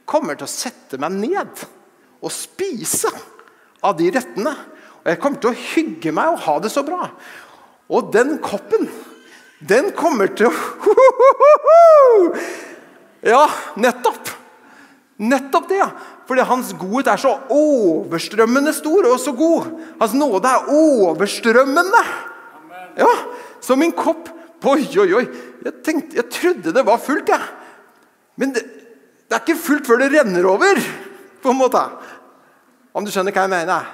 kommer 0.07 0.37
til 0.39 0.47
å 0.47 0.51
sette 0.51 0.99
meg 1.01 1.17
ned 1.23 1.65
og 2.25 2.33
spise 2.35 3.11
av 3.85 3.97
de 3.99 4.11
rettene. 4.15 4.53
Og 5.03 5.11
jeg 5.13 5.21
kommer 5.23 5.43
til 5.43 5.53
å 5.53 5.63
hygge 5.75 6.15
meg 6.17 6.35
og 6.35 6.45
ha 6.47 6.59
det 6.65 6.73
så 6.75 6.85
bra. 6.87 7.09
Og 7.93 8.13
den 8.15 8.39
koppen, 8.43 8.89
den 9.61 9.93
kommer 9.97 10.31
til 10.35 10.51
å 10.51 10.55
Ja, 13.25 13.47
nettopp! 13.81 14.24
Nettopp 15.19 15.69
det. 15.71 15.83
Fordi 16.27 16.47
hans 16.49 16.73
godhet 16.79 17.13
er 17.13 17.21
så 17.23 17.35
overstrømmende 17.55 18.73
stor 18.75 19.11
og 19.13 19.19
så 19.23 19.35
god. 19.37 19.69
Hans 20.01 20.15
nåde 20.19 20.51
er 20.51 20.71
overstrømmende. 20.75 22.05
Ja, 22.99 23.13
Så 23.61 23.77
min 23.77 23.93
kopp 23.93 24.31
Oi, 24.65 24.87
oi, 24.97 25.11
oi. 25.13 25.25
Jeg, 25.61 25.73
tenkte, 25.85 26.17
jeg 26.17 26.25
trodde 26.33 26.73
det 26.73 26.85
var 26.87 27.01
fullt, 27.03 27.29
jeg. 27.29 27.37
Ja. 27.37 27.65
Men 28.41 28.55
det, 28.55 28.63
det, 28.65 29.37
er 29.37 29.43
ikke 29.43 29.61
fullt 29.61 29.87
før 29.87 30.01
det 30.01 30.09
renner 30.15 30.47
over, 30.49 30.81
på 31.43 31.53
en 31.53 31.59
måte. 31.59 31.83
Om 32.97 33.05
du 33.05 33.13
skjønner 33.13 33.35
hva 33.35 33.45
jeg 33.45 33.53
mener? 33.53 33.91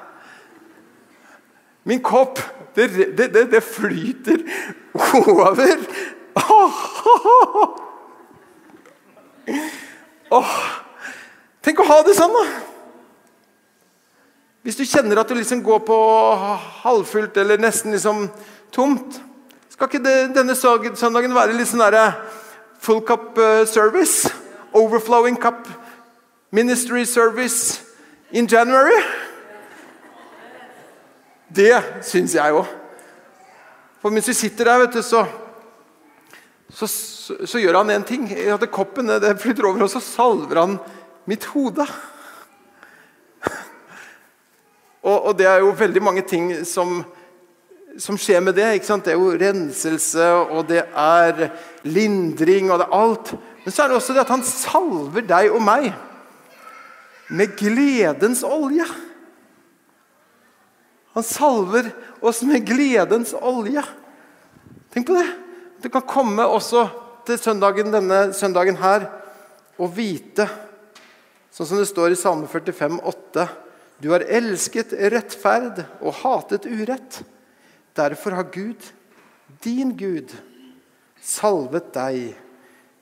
Min 1.91 2.03
kopp, 2.05 2.39
det, 2.77 2.87
det, 3.19 3.47
det 3.51 3.63
flyter 3.67 4.45
over. 5.19 5.75
Åh, 10.31 10.55
Tenk 11.61 11.81
å 11.83 11.89
ha 11.89 12.01
det 12.07 12.17
sånn, 12.17 12.33
da! 12.33 12.45
Hvis 14.65 14.77
du 14.77 14.85
kjenner 14.85 15.21
at 15.21 15.29
du 15.29 15.37
liksom 15.39 15.63
går 15.65 15.81
på 15.89 15.97
halvfullt 16.83 17.37
eller 17.41 17.61
nesten 17.61 17.95
liksom 17.95 18.27
tomt, 18.73 19.17
skal 19.73 19.89
ikke 19.89 20.03
det, 20.05 20.17
denne 20.37 20.57
søndagen 20.57 21.33
være 21.33 21.57
litt 21.57 21.71
sånn 21.71 21.81
derre 21.81 22.11
full 22.81 23.01
cup 23.09 23.39
uh, 23.41 23.65
service? 23.69 24.29
Overflowing 24.77 25.39
cup 25.41 25.65
ministry 26.53 27.07
service 27.09 27.81
in 28.31 28.49
January? 28.49 29.01
Det 31.49 31.73
syns 32.07 32.37
jeg 32.37 32.55
òg. 32.55 32.69
For 34.01 34.13
mens 34.13 34.29
vi 34.29 34.37
sitter 34.37 34.69
der, 34.69 34.85
vet 34.85 34.95
du, 34.97 35.03
så, 35.05 35.25
så, 36.69 36.87
så, 36.87 37.41
så 37.49 37.61
gjør 37.61 37.81
han 37.81 37.93
én 37.97 38.05
ting. 38.07 38.29
At 38.53 38.65
koppen 38.73 39.11
det 39.11 39.35
flytter 39.41 39.67
over, 39.69 39.85
og 39.85 39.93
så 39.93 40.01
salver 40.05 40.61
han 40.61 40.79
mitt 41.29 41.45
hode. 41.53 41.87
Og, 45.01 45.17
og, 45.27 45.33
det 45.39 45.47
er 45.49 45.63
jo 45.63 45.73
veldig 45.77 46.03
mange 46.05 46.23
ting 46.29 46.53
som, 46.69 47.01
som 47.99 48.19
skjer 48.21 48.43
med 48.45 48.59
det. 48.59 48.69
Det 48.85 49.15
er 49.15 49.17
jo 49.17 49.33
renselse, 49.41 50.27
og 50.53 50.69
det 50.69 50.83
er 50.85 51.49
lindring, 51.89 52.69
og 52.71 52.83
det 52.83 52.89
er 52.89 52.99
alt. 52.99 53.33
Men 53.65 53.73
så 53.73 53.83
er 53.83 53.89
det 53.89 53.97
også 53.97 54.17
det 54.17 54.25
at 54.25 54.35
han 54.35 54.45
salver 54.45 55.25
deg 55.25 55.55
og 55.55 55.65
meg 55.65 55.91
med 57.31 57.57
gledens 57.57 58.43
olje. 58.45 58.85
Han 61.15 61.27
salver 61.27 61.91
oss 62.21 62.43
med 62.47 62.67
gledens 62.67 63.33
olje. 63.35 63.83
Tenk 64.93 65.09
på 65.09 65.17
det. 65.17 65.29
Du 65.81 65.89
kan 65.89 66.05
komme 66.05 66.45
også 66.45 66.89
til 67.27 67.39
søndagen, 67.41 67.93
denne 67.95 68.35
søndagen 68.37 68.77
her 68.77 69.07
og 69.81 69.95
vite 69.97 70.49
Sånn 71.51 71.67
som 71.67 71.81
det 71.81 71.89
står 71.91 72.15
i 72.15 72.19
Salme 72.19 72.47
45, 72.47 73.01
8. 73.11 73.47
Du 73.99 74.11
har 74.15 74.23
elsket 74.23 74.93
rettferd 75.13 75.83
og 75.99 76.15
hatet 76.23 76.67
urett. 76.71 77.21
Derfor 77.99 78.39
har 78.39 78.53
Gud, 78.55 78.81
din 79.63 79.97
Gud, 79.99 80.31
salvet 81.21 81.91
deg 81.93 82.37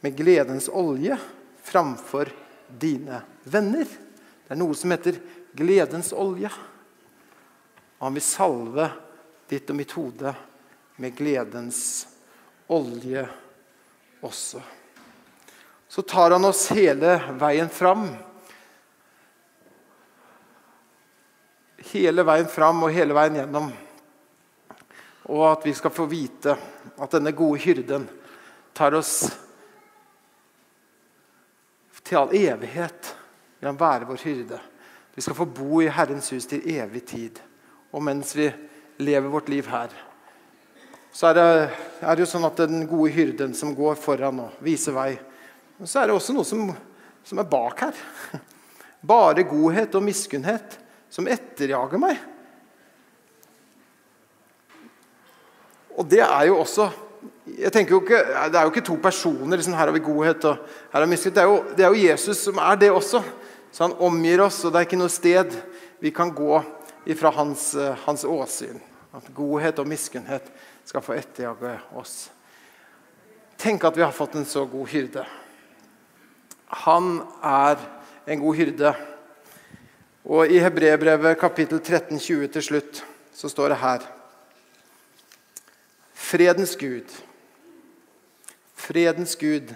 med 0.00 0.16
gledens 0.16 0.68
olje 0.72 1.18
framfor 1.62 2.32
dine 2.80 3.20
venner. 3.44 3.84
Det 3.84 4.56
er 4.56 4.58
noe 4.58 4.74
som 4.74 4.94
heter 4.96 5.20
gledens 5.52 6.14
olje. 6.16 6.50
Han 8.00 8.16
vil 8.16 8.24
salve 8.24 8.88
ditt 9.50 9.68
og 9.68 9.76
mitt 9.76 9.92
hode 9.92 10.32
med 10.96 11.14
gledens 11.18 12.06
olje 12.72 13.26
også. 14.24 14.62
Så 15.88 16.02
tar 16.02 16.34
han 16.34 16.44
oss 16.48 16.66
hele 16.72 17.16
veien 17.40 17.70
fram 17.72 18.08
hele 21.92 22.24
veien 22.26 22.48
fram 22.50 22.82
og 22.84 22.92
hele 22.94 23.16
veien 23.16 23.38
gjennom. 23.40 23.68
Og 25.28 25.44
at 25.50 25.66
vi 25.66 25.74
skal 25.76 25.92
få 25.92 26.08
vite 26.08 26.54
at 26.96 27.14
denne 27.14 27.34
gode 27.36 27.60
hyrden 27.62 28.06
tar 28.76 28.96
oss 28.96 29.28
til 32.08 32.20
all 32.20 32.34
evighet. 32.34 33.14
Vil 33.58 33.68
han 33.68 33.80
være 33.80 34.08
vår 34.08 34.24
hyrde. 34.24 34.58
Vi 35.14 35.24
skal 35.24 35.36
få 35.36 35.48
bo 35.50 35.82
i 35.82 35.90
Herrens 35.92 36.30
hus 36.32 36.46
til 36.48 36.64
evig 36.78 37.04
tid. 37.10 37.40
Og 37.92 38.04
mens 38.04 38.34
vi 38.36 38.48
lever 39.02 39.28
vårt 39.32 39.48
liv 39.48 39.66
her, 39.70 39.92
så 41.12 41.30
er 41.30 41.34
det, 41.34 41.46
er 42.04 42.14
det 42.14 42.22
jo 42.22 42.30
sånn 42.30 42.46
at 42.46 42.60
den 42.60 42.84
gode 42.86 43.10
hyrden 43.14 43.54
som 43.56 43.72
går 43.74 43.96
foran 43.98 44.44
og 44.44 44.58
viser 44.62 44.94
vei 44.94 45.14
Men 45.78 45.88
så 45.88 46.00
er 46.00 46.10
det 46.10 46.14
også 46.18 46.34
noe 46.34 46.46
som, 46.46 46.68
som 47.24 47.38
er 47.38 47.46
bak 47.48 47.80
her. 47.86 47.98
Bare 49.12 49.44
godhet 49.46 49.94
og 49.94 50.02
miskunnhet 50.02 50.76
som 51.10 51.28
etterjager 51.30 52.00
meg. 52.00 52.18
Og 55.98 56.06
det 56.06 56.22
er 56.22 56.48
jo 56.50 56.60
også 56.62 56.90
jeg 57.48 57.72
tenker 57.72 57.94
jo 57.94 58.00
ikke, 58.02 58.18
Det 58.52 58.58
er 58.58 58.66
jo 58.66 58.70
ikke 58.70 58.86
to 58.86 58.96
personer. 59.02 59.56
Liksom, 59.56 59.74
her 59.74 59.88
har 59.88 59.94
vi 59.94 60.04
godhet 60.04 60.44
og 60.44 60.56
her 60.92 61.00
har 61.00 61.06
miskunn. 61.06 61.34
Det, 61.34 61.76
det, 61.76 61.84
er 61.84 61.94
jo 61.94 62.08
Jesus 62.08 62.42
som 62.44 62.60
er 62.62 62.76
det 62.76 62.90
også. 62.92 63.22
Så 63.72 63.84
han 63.84 63.96
omgir 64.00 64.40
oss, 64.40 64.62
og 64.64 64.72
det 64.72 64.80
er 64.80 64.86
ikke 64.88 65.00
noe 65.00 65.12
sted 65.12 65.56
vi 66.00 66.12
kan 66.14 66.30
gå 66.32 66.60
ifra 67.08 67.32
hans, 67.34 67.74
hans 68.04 68.24
åsyn. 68.24 68.78
At 69.16 69.28
godhet 69.34 69.80
og 69.80 69.88
miskunnhet 69.88 70.46
skal 70.88 71.04
få 71.04 71.16
etterjage 71.18 71.74
oss. 71.98 72.28
Tenk 73.58 73.84
at 73.84 73.96
vi 73.96 74.04
har 74.04 74.14
fått 74.14 74.38
en 74.38 74.46
så 74.48 74.64
god 74.68 74.88
hyrde. 74.92 75.24
Han 76.86 77.18
er 77.42 77.80
en 78.28 78.40
god 78.40 78.56
hyrde. 78.60 78.92
Og 80.28 80.50
I 80.52 80.58
Hebrebrevet 80.60 81.38
kapittel 81.40 81.78
13, 81.80 82.18
20 82.20 82.50
til 82.52 82.64
slutt 82.64 82.98
så 83.32 83.48
står 83.48 83.72
det 83.72 83.76
her. 83.80 84.02
Fredens 86.12 86.74
Gud, 86.76 87.14
fredens 88.76 89.32
Gud, 89.40 89.70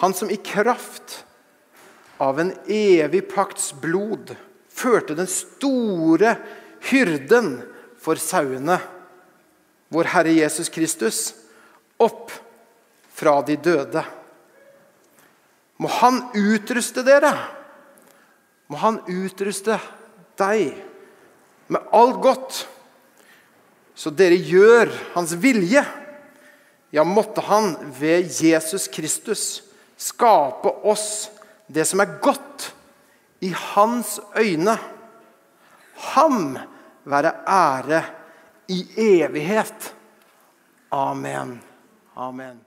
han 0.00 0.14
som 0.16 0.30
i 0.32 0.38
kraft 0.40 1.18
av 2.16 2.40
en 2.40 2.54
evig 2.64 3.26
pakts 3.28 3.74
blod 3.82 4.32
førte 4.72 5.16
den 5.18 5.28
store 5.28 6.32
hyrden 6.88 7.58
for 8.00 8.16
sauene, 8.16 8.78
vår 9.92 10.08
Herre 10.14 10.32
Jesus 10.32 10.72
Kristus, 10.72 11.18
opp 12.00 12.32
fra 13.12 13.36
de 13.44 13.58
døde. 13.60 14.06
Må 15.76 15.92
Han 16.00 16.22
utruste 16.32 17.04
dere 17.04 17.34
må 18.74 18.80
han 18.82 18.96
utruste 19.06 19.76
deg 20.34 20.72
med 21.70 21.92
alt 21.94 22.16
godt, 22.18 22.56
så 23.94 24.10
dere 24.10 24.34
gjør 24.34 24.90
hans 25.14 25.36
vilje. 25.38 25.84
Ja, 26.90 27.04
måtte 27.06 27.44
han 27.46 27.76
ved 27.94 28.34
Jesus 28.42 28.88
Kristus 28.90 29.44
skape 29.94 30.72
oss 30.90 31.28
det 31.70 31.86
som 31.86 32.02
er 32.02 32.18
godt 32.18 32.72
i 33.46 33.52
hans 33.54 34.18
øyne. 34.34 34.74
Ham 36.10 36.58
være 37.06 37.36
ære 37.46 38.04
i 38.74 38.82
evighet. 39.22 39.92
Amen. 40.90 41.60
Amen. 42.18 42.63